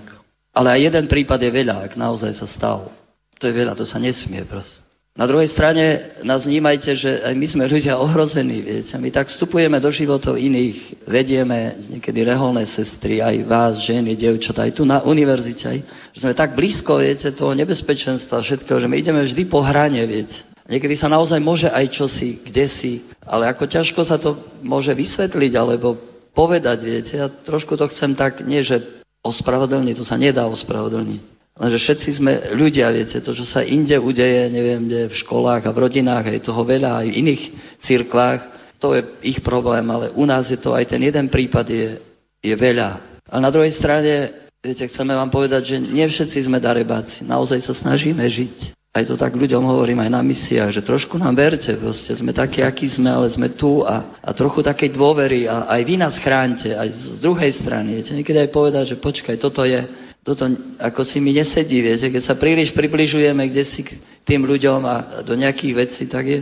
[0.56, 2.88] Ale aj jeden prípad je veľa, ak naozaj sa stal.
[3.36, 4.91] To je veľa, to sa nesmie proste.
[5.12, 8.96] Na druhej strane nás vnímajte, že aj my sme ľudia ohrození, viete.
[8.96, 14.72] My tak vstupujeme do životov iných, vedieme niekedy reholné sestry, aj vás, ženy, dievčatá, aj
[14.80, 15.78] tu na univerzite, aj,
[16.16, 20.48] že sme tak blízko, viete, toho nebezpečenstva všetkého, že my ideme vždy po hrane, viete.
[20.64, 25.52] Niekedy sa naozaj môže aj čosi, kde si, ale ako ťažko sa to môže vysvetliť,
[25.52, 26.00] alebo
[26.32, 27.20] povedať, viete.
[27.20, 28.80] Ja trošku to chcem tak, nie že
[29.20, 31.41] ospravedlniť, to sa nedá ospravedlniť.
[31.52, 35.74] Lenže všetci sme ľudia, viete, to, čo sa inde udeje, neviem, kde v školách a
[35.76, 37.42] v rodinách, aj toho veľa, aj v iných
[37.84, 38.40] cirkvách,
[38.80, 42.00] to je ich problém, ale u nás je to aj ten jeden prípad je,
[42.40, 43.20] je veľa.
[43.28, 44.32] A na druhej strane,
[44.64, 47.22] viete, chceme vám povedať, že nie všetci sme darebáci.
[47.22, 48.74] Naozaj sa snažíme žiť.
[48.92, 52.60] Aj to tak ľuďom hovorím aj na misiách, že trošku nám verte, proste sme takí,
[52.60, 56.76] akí sme, ale sme tu a, a trochu takej dôvery a aj vy nás chránte,
[56.76, 57.96] aj z druhej strany.
[57.96, 59.80] Viete, niekedy aj povedať, že počkaj, toto je,
[60.22, 60.46] toto
[60.78, 64.94] ako si mi nesedí, viete, keď sa príliš približujeme kde si k tým ľuďom a
[65.26, 66.40] do nejakých vecí, tak je,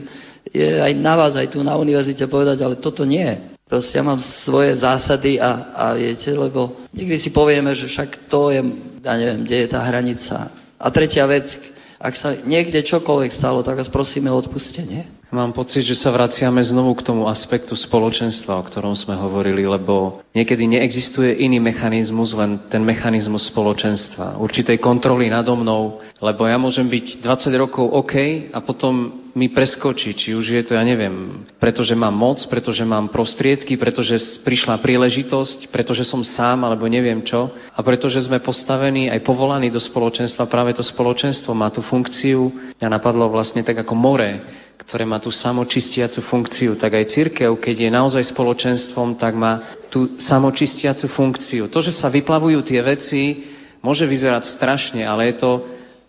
[0.53, 3.57] je aj na vás, aj tu na univerzite povedať, ale toto nie.
[3.65, 8.51] Proste ja mám svoje zásady a, a viete, lebo niekdy si povieme, že však to
[8.53, 8.61] je,
[9.01, 10.37] ja neviem, kde je tá hranica.
[10.77, 11.49] A tretia vec,
[11.97, 15.20] ak sa niekde čokoľvek stalo, tak vás prosíme o odpustenie.
[15.31, 20.27] Mám pocit, že sa vraciame znovu k tomu aspektu spoločenstva, o ktorom sme hovorili, lebo
[20.35, 26.91] niekedy neexistuje iný mechanizmus, len ten mechanizmus spoločenstva, určitej kontroly nado mnou, lebo ja môžem
[26.91, 28.15] byť 20 rokov OK
[28.51, 33.07] a potom mi preskočí, či už je to, ja neviem, pretože mám moc, pretože mám
[33.15, 37.55] prostriedky, pretože prišla príležitosť, pretože som sám, alebo neviem čo.
[37.71, 42.91] A pretože sme postavení aj povolaní do spoločenstva, práve to spoločenstvo má tú funkciu, ja
[42.91, 44.43] napadlo vlastne tak ako more,
[44.85, 50.17] ktoré má tú samočistiacu funkciu, tak aj církev, keď je naozaj spoločenstvom, tak má tú
[50.17, 51.69] samočistiacu funkciu.
[51.69, 53.23] To, že sa vyplavujú tie veci,
[53.85, 55.53] môže vyzerať strašne, ale je to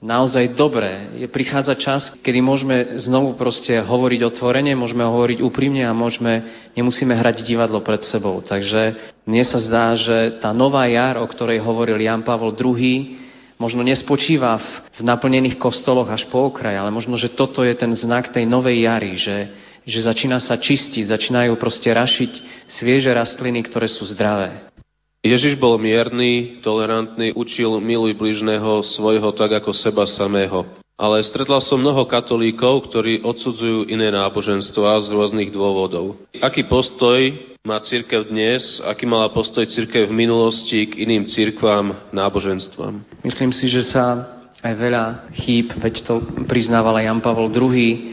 [0.02, 1.14] naozaj dobré.
[1.22, 6.42] Je, prichádza čas, kedy môžeme znovu proste hovoriť otvorene, môžeme hovoriť úprimne a môžeme,
[6.74, 8.42] nemusíme hrať divadlo pred sebou.
[8.42, 8.98] Takže
[9.30, 13.21] mne sa zdá, že tá nová jar, o ktorej hovoril Jan Pavol II,
[13.62, 14.66] možno nespočíva v,
[14.98, 18.90] v naplnených kostoloch až po okraj, ale možno, že toto je ten znak tej novej
[18.90, 19.38] jary, že,
[19.86, 24.74] že začína sa čistiť, začínajú proste rašiť svieže rastliny, ktoré sú zdravé.
[25.22, 30.81] Ježiš bol mierny, tolerantný, učil miluj bližného svojho tak ako seba samého.
[31.00, 36.20] Ale stretla som mnoho katolíkov, ktorí odsudzujú iné náboženstva z rôznych dôvodov.
[36.40, 37.32] Aký postoj
[37.62, 43.02] má církev dnes, aký mala postoj církev v minulosti k iným církvám, náboženstvám?
[43.22, 45.06] Myslím si, že sa aj veľa
[45.42, 48.12] chýb, veď to priznával aj Jan Pavel II,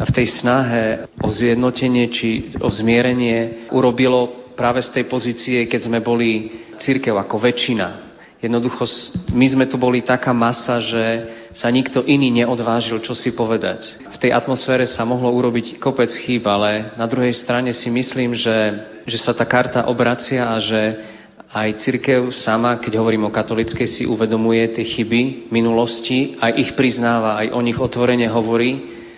[0.00, 6.00] v tej snahe o zjednotenie či o zmierenie urobilo práve z tej pozície, keď sme
[6.00, 6.48] boli
[6.80, 7.88] církev ako väčšina.
[8.40, 8.88] Jednoducho,
[9.36, 11.04] my sme tu boli taká masa, že
[11.54, 13.98] sa nikto iný neodvážil čo si povedať.
[14.14, 18.58] V tej atmosfére sa mohlo urobiť kopec chýb, ale na druhej strane si myslím, že,
[19.06, 20.80] že sa tá karta obracia a že
[21.50, 27.42] aj církev sama, keď hovorím o katolickej, si uvedomuje tie chyby minulosti, aj ich priznáva,
[27.42, 28.70] aj o nich otvorene hovorí,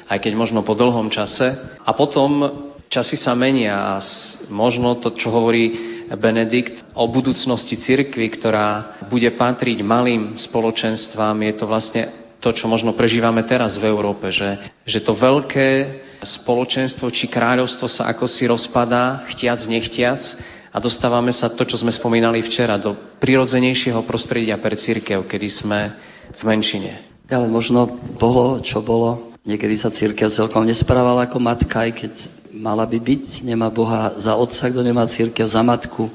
[0.08, 1.52] aj keď možno po dlhom čase.
[1.84, 2.48] A potom
[2.88, 4.00] časy sa menia a
[4.48, 11.64] možno to, čo hovorí Benedikt o budúcnosti cirkvy, ktorá bude patriť malým spoločenstvám, je to
[11.64, 16.02] vlastne to, čo možno prežívame teraz v Európe, že, že to veľké
[16.42, 20.20] spoločenstvo či kráľovstvo sa ako si rozpadá, chtiac, nechtiac,
[20.72, 25.80] a dostávame sa to, čo sme spomínali včera, do prirodzenejšieho prostredia pre církev, kedy sme
[26.32, 27.12] v menšine.
[27.28, 29.36] Ale možno bolo, čo bolo.
[29.44, 32.12] Niekedy sa církev celkom nesprávala ako matka, aj keď
[32.56, 33.44] mala by byť.
[33.44, 36.08] Nemá Boha za otca, kto nemá církev za matku.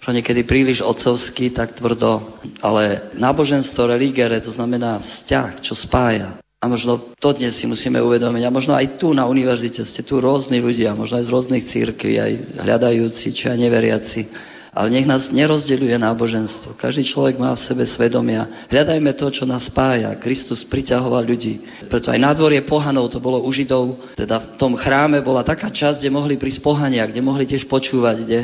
[0.00, 2.40] Že niekedy príliš otcovský, tak tvrdo.
[2.64, 6.40] Ale náboženstvo, religere, to znamená vzťah, čo spája.
[6.60, 8.42] A možno to dnes si musíme uvedomiť.
[8.44, 12.20] A možno aj tu na univerzite ste tu rôzni ľudia, možno aj z rôznych církví,
[12.20, 14.22] aj hľadajúci, či aj neveriaci.
[14.70, 16.78] Ale nech nás nerozdeľuje náboženstvo.
[16.78, 18.68] Každý človek má v sebe svedomia.
[18.70, 20.14] Hľadajme to, čo nás spája.
[20.22, 21.58] Kristus priťahoval ľudí.
[21.90, 25.98] Preto aj nádvorie pohanov, to bolo u Židov, teda v tom chráme bola taká časť,
[25.98, 28.40] kde mohli prísť pohania, kde mohli tiež počúvať, kde,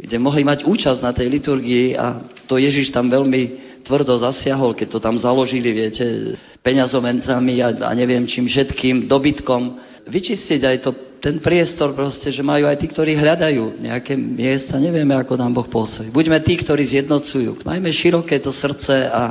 [0.00, 4.88] kde mohli mať účasť na tej liturgii a to Ježiš tam veľmi tvrdo zasiahol, keď
[4.96, 9.76] to tam založili, viete, peňazomencami a, a neviem čím všetkým, dobytkom.
[10.08, 10.90] Vyčistiť aj to,
[11.20, 15.68] ten priestor proste, že majú aj tí, ktorí hľadajú nejaké miesta, nevieme, ako nám Boh
[15.68, 16.08] pôsobí.
[16.08, 17.60] Buďme tí, ktorí zjednocujú.
[17.64, 19.22] Majme široké to srdce a,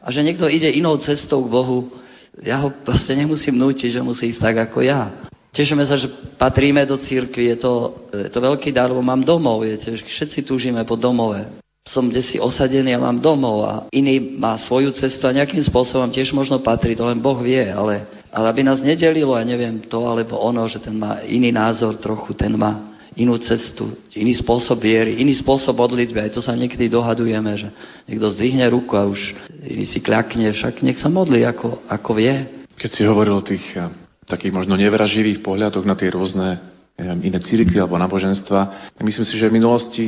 [0.00, 1.92] a že niekto ide inou cestou k Bohu,
[2.40, 5.28] ja ho proste nemusím nútiť, že musí ísť tak ako ja.
[5.50, 6.06] Tešíme sa, že
[6.38, 7.72] patríme do církvy, je to,
[8.14, 12.36] je to veľký dar, lebo mám domov, viete, všetci túžime po domove som kde si
[12.38, 16.94] osadený a mám domov a iný má svoju cestu a nejakým spôsobom tiež možno patrí,
[16.94, 20.78] to len Boh vie, ale, ale aby nás nedelilo, ja neviem, to alebo ono, že
[20.78, 26.30] ten má iný názor trochu, ten má inú cestu, iný spôsob viery, iný spôsob modlitby.
[26.30, 27.68] Aj to sa niekedy dohadujeme, že
[28.06, 29.34] niekto zdvihne ruku a už
[29.66, 32.46] iný si kľakne, však nech sa modlí, ako, ako vie.
[32.78, 33.90] Keď si hovoril o tých eh,
[34.30, 36.62] takých možno nevraživých pohľadoch na tie rôzne
[37.00, 40.04] neviem, iné církvy alebo náboženstva, myslím si, že v minulosti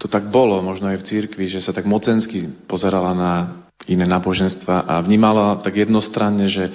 [0.00, 3.32] to tak bolo, možno aj v cirkvi, že sa tak mocensky pozerala na
[3.84, 6.72] iné náboženstva a vnímala tak jednostranne, že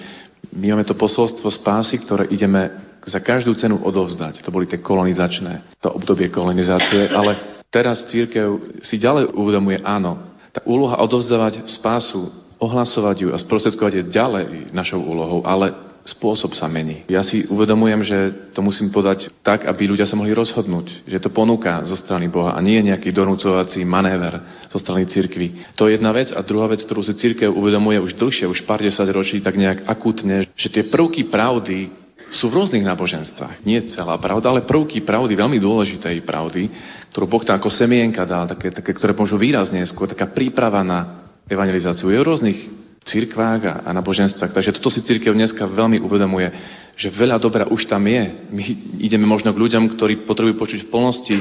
[0.54, 2.70] my máme to posolstvo spásy, ktoré ideme
[3.06, 4.46] za každú cenu odovzdať.
[4.46, 10.62] To boli tie kolonizačné, to obdobie kolonizácie, ale teraz církev si ďalej uvedomuje, áno, tá
[10.66, 12.30] úloha odovzdávať spásu,
[12.62, 15.74] ohlasovať ju a sprostredkovať je ďalej našou úlohou, ale
[16.06, 17.02] spôsob sa mení.
[17.10, 18.18] Ja si uvedomujem, že
[18.54, 22.54] to musím podať tak, aby ľudia sa mohli rozhodnúť, že to ponúka zo strany Boha
[22.54, 24.38] a nie nejaký donúcovací manéver
[24.70, 25.74] zo strany cirkvy.
[25.74, 28.86] To je jedna vec a druhá vec, ktorú si cirkev uvedomuje už dlhšie, už pár
[28.86, 33.66] desať ročí, tak nejak akutne, že tie prvky pravdy sú v rôznych náboženstvách.
[33.66, 36.64] Nie celá pravda, ale prvky pravdy, veľmi dôležitej pravdy,
[37.14, 41.26] ktorú Boh tam ako semienka dal, také, také, ktoré môžu výrazne skôr, taká príprava na
[41.46, 42.10] evangelizáciu.
[42.10, 42.60] Je v rôznych
[43.06, 44.52] cirkvách a, a náboženstvách.
[44.52, 46.50] Takže toto si cirkev dneska veľmi uvedomuje,
[46.98, 48.50] že veľa dobra už tam je.
[48.50, 48.64] My
[48.98, 51.36] ideme možno k ľuďom, ktorí potrebujú počuť v plnosti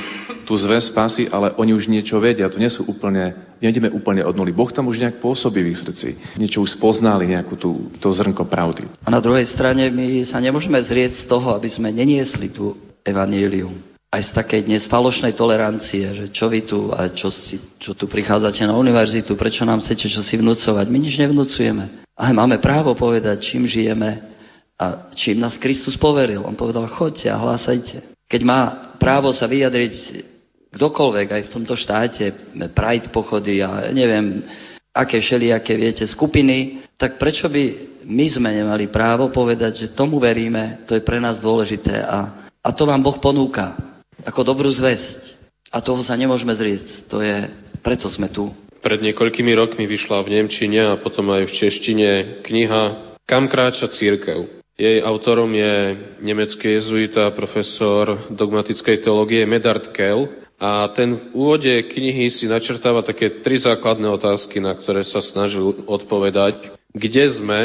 [0.44, 2.52] tú zväz spásy, ale oni už niečo vedia.
[2.52, 4.52] To nie sú úplne, nejdeme úplne od nuly.
[4.52, 6.36] Boh tam už nejak pôsobí v ich srdci.
[6.36, 8.84] Niečo už spoznali, nejakú tú, to zrnko pravdy.
[9.00, 13.93] A na druhej strane my sa nemôžeme zrieť z toho, aby sme neniesli tú evanílium
[14.14, 18.06] aj z takej dnes falošnej tolerancie, že čo vy tu a čo, si, čo tu
[18.06, 20.86] prichádzate na univerzitu, prečo nám chcete čo si vnúcovať.
[20.86, 22.06] My nič nevnúcujeme.
[22.14, 24.22] Ale máme právo povedať, čím žijeme
[24.78, 26.46] a čím nás Kristus poveril.
[26.46, 28.06] On povedal, choďte a hlásajte.
[28.30, 29.94] Keď má právo sa vyjadriť
[30.70, 34.46] kdokoľvek aj v tomto štáte, Pride pochody a neviem,
[34.94, 40.86] aké všelijaké, viete, skupiny, tak prečo by my sme nemali právo povedať, že tomu veríme,
[40.86, 43.93] to je pre nás dôležité a, a to vám Boh ponúka
[44.24, 45.36] ako dobrú zväzť.
[45.70, 47.10] A toho sa nemôžeme zrieť.
[47.10, 47.50] To je,
[47.84, 48.50] preto sme tu.
[48.84, 52.10] Pred niekoľkými rokmi vyšla v Nemčine a potom aj v češtine
[52.44, 54.44] kniha Kam kráča církev.
[54.76, 60.28] Jej autorom je nemecký jezuita, profesor dogmatickej teológie Medard Kell
[60.60, 65.88] a ten v úvode knihy si načrtáva také tri základné otázky, na ktoré sa snažil
[65.88, 66.74] odpovedať.
[66.92, 67.60] Kde sme,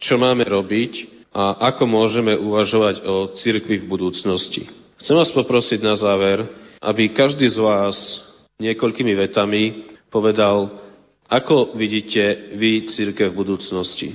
[0.00, 4.81] čo máme robiť a ako môžeme uvažovať o cirkvi v budúcnosti.
[5.02, 6.46] Chcem vás poprosiť na záver,
[6.78, 8.22] aby každý z vás
[8.62, 10.78] niekoľkými vetami povedal,
[11.26, 14.14] ako vidíte vy církev v budúcnosti.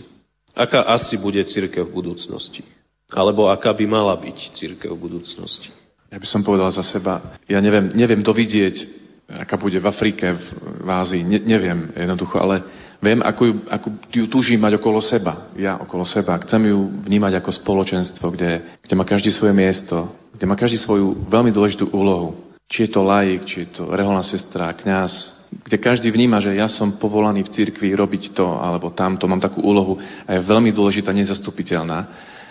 [0.55, 2.63] aká asi bude církev v budúcnosti.
[3.11, 5.67] Alebo aká by mala byť církev v budúcnosti.
[6.07, 8.87] Ja by som povedal za seba, ja neviem, neviem dovidieť,
[9.27, 12.63] aká bude v Afrike, v, v Ázii, ne, neviem jednoducho, ale
[13.01, 16.41] viem, ako ju, ako ju túžim mať okolo seba, ja okolo seba.
[16.41, 21.27] Chcem ju vnímať ako spoločenstvo, kde, kde má každý svoje miesto, kde má každý svoju
[21.29, 22.57] veľmi dôležitú úlohu.
[22.67, 26.67] Či je to laik, či je to reholná sestra, kňaz, kde každý vníma, že ja
[26.67, 29.95] som povolaný v cirkvi robiť to alebo tamto, mám takú úlohu
[30.27, 31.99] a je veľmi dôležitá, nezastupiteľná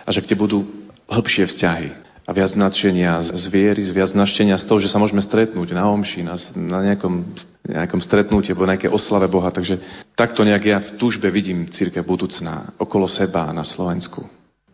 [0.06, 0.64] a že kde budú
[1.04, 5.70] hĺbšie vzťahy a viac nadšenia z viery, viac nadšenia z toho, že sa môžeme stretnúť
[5.70, 7.22] na omši, na, na nejakom,
[7.62, 9.54] nejakom stretnutí alebo nejaké oslave Boha.
[9.54, 9.78] Takže
[10.18, 14.26] takto nejak ja v túžbe vidím církev budúcná okolo seba na Slovensku.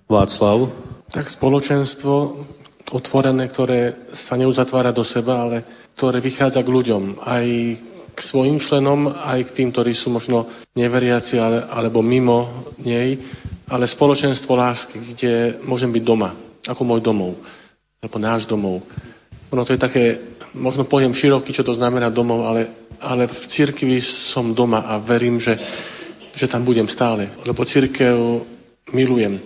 [0.09, 0.73] Václav?
[1.13, 2.41] Tak spoločenstvo
[2.89, 5.57] otvorené, ktoré sa neuzatvára do seba, ale
[6.01, 7.21] ktoré vychádza k ľuďom.
[7.21, 7.45] Aj
[8.13, 13.17] k svojim členom, aj k tým, ktorí sú možno neveriaci ale, alebo mimo nej,
[13.69, 15.33] ale spoločenstvo lásky, kde
[15.65, 16.37] môžem byť doma,
[16.67, 17.39] ako môj domov,
[18.03, 18.83] alebo náš domov.
[19.53, 20.03] Ono to je také,
[20.55, 23.99] možno pojem široký, čo to znamená domov, ale, ale v cirkvi
[24.33, 25.59] som doma a verím, že,
[26.35, 28.47] že tam budem stále, lebo cirkev
[28.91, 29.39] milujem.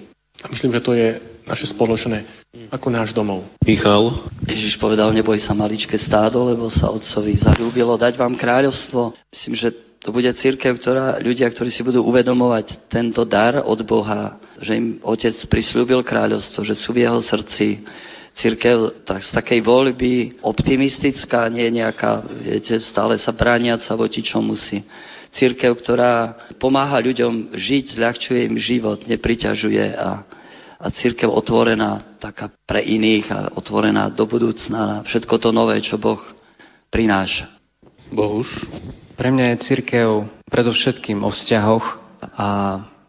[0.44, 3.44] A myslím, že to je naše spoločné ako náš domov.
[3.62, 4.26] Michal?
[4.48, 9.12] Ježiš povedal, neboj sa maličké stádo, lebo sa otcovi zalúbilo dať vám kráľovstvo.
[9.28, 9.68] Myslím, že
[10.00, 15.02] to bude církev, ktorá, ľudia, ktorí si budú uvedomovať tento dar od Boha, že im
[15.02, 17.82] otec prislúbil kráľovstvo, že sú v jeho srdci.
[18.36, 24.84] Církev tak, z takej voľby optimistická, nie nejaká, viete, stále sa brániaca voči čomu si.
[25.32, 30.22] Církev, ktorá pomáha ľuďom žiť, zľahčuje im život, nepriťažuje a
[30.76, 35.96] a církev otvorená taká pre iných a otvorená do budúcna na všetko to nové, čo
[35.96, 36.20] Boh
[36.92, 37.48] prináša.
[38.12, 38.46] Bohuž?
[39.16, 40.08] Pre mňa je církev
[40.52, 41.86] predovšetkým o vzťahoch
[42.36, 42.48] a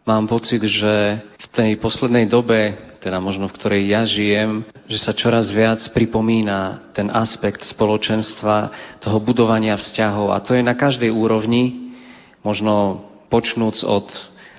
[0.08, 2.72] mám pocit, že v tej poslednej dobe,
[3.04, 8.72] teda možno v ktorej ja žijem, že sa čoraz viac pripomína ten aspekt spoločenstva,
[9.04, 10.32] toho budovania vzťahov.
[10.32, 11.92] A to je na každej úrovni,
[12.40, 14.08] možno počnúc od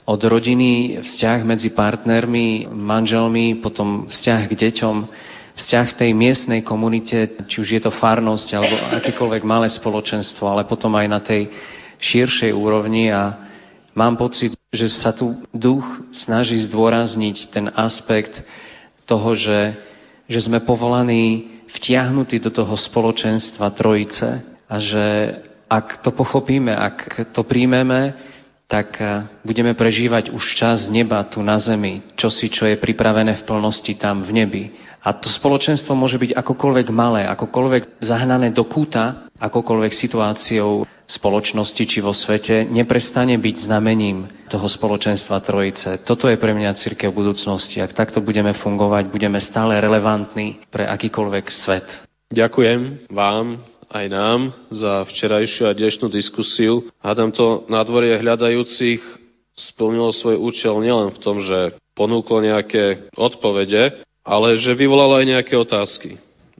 [0.09, 4.95] od rodiny, vzťah medzi partnermi, manželmi, potom vzťah k deťom,
[5.59, 10.95] vzťah tej miestnej komunite, či už je to farnosť alebo akékoľvek malé spoločenstvo, ale potom
[10.95, 11.51] aj na tej
[11.99, 13.35] širšej úrovni a
[13.91, 15.83] mám pocit, že sa tu duch
[16.15, 18.31] snaží zdôrazniť ten aspekt
[19.03, 19.75] toho, že,
[20.31, 25.05] že sme povolaní vtiahnutí do toho spoločenstva trojice a že
[25.69, 28.15] ak to pochopíme, ak to príjmeme,
[28.69, 33.45] tak eh, budeme prežívať už čas neba tu na zemi, čosi, čo je pripravené v
[33.45, 34.63] plnosti tam v nebi.
[34.99, 41.99] A to spoločenstvo môže byť akokoľvek malé, akokoľvek zahnané do kúta, akokoľvek situáciou spoločnosti či
[42.05, 46.05] vo svete, neprestane byť znamením toho spoločenstva Trojice.
[46.05, 47.81] Toto je pre mňa církev budúcnosti.
[47.81, 51.87] Ak takto budeme fungovať, budeme stále relevantní pre akýkoľvek svet.
[52.29, 53.57] Ďakujem vám,
[53.89, 54.39] aj nám
[54.69, 56.85] za včerajšiu a dnešnú diskusiu.
[57.01, 59.01] Hádam to nádvorie hľadajúcich
[59.57, 65.53] splnilo svoj účel nielen v tom, že ponúklo nejaké odpovede, ale že vyvolalo aj nejaké
[65.55, 66.19] otázky.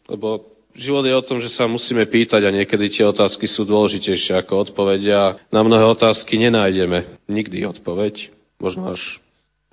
[0.09, 4.39] Lebo život je o tom, že sa musíme pýtať a niekedy tie otázky sú dôležitejšie
[4.39, 9.01] ako odpovede a na mnohé otázky nenájdeme nikdy odpoveď, možno až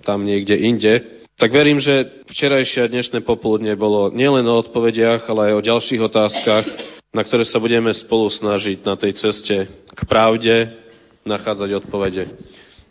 [0.03, 1.23] tam niekde inde.
[1.37, 6.01] Tak verím, že včerajšie a dnešné popoludne bolo nielen o odpovediach, ale aj o ďalších
[6.01, 6.65] otázkach,
[7.13, 10.73] na ktoré sa budeme spolu snažiť na tej ceste k pravde
[11.29, 12.33] nachádzať odpovede.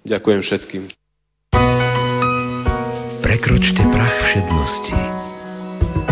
[0.07, 0.83] Ďakujem všetkým.
[3.27, 4.95] Prekročte prach všednosti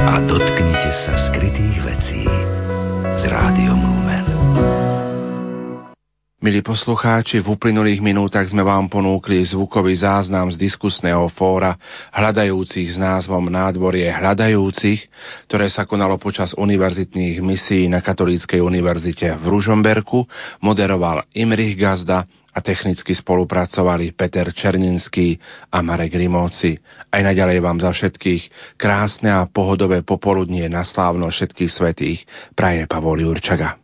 [0.02, 2.26] a dotknite sa skrytých vecí
[3.06, 4.26] s rádiom Lumen.
[6.42, 11.78] Milí poslucháči, v uplynulých minútach sme vám ponúkli zvukový záznam z diskusného fóra
[12.10, 15.06] hľadajúcich s názvom Nádvorie hľadajúcich,
[15.46, 20.26] ktoré sa konalo počas univerzitných misií na Katolíckej univerzite v Ružomberku,
[20.66, 25.34] moderoval Imrich Gazda a technicky spolupracovali Peter Černinský
[25.74, 26.78] a Marek Rimovci.
[27.10, 32.22] Aj naďalej vám za všetkých krásne a pohodové popoludnie na slávno všetkých svetých
[32.54, 33.82] praje Pavol Jurčaga.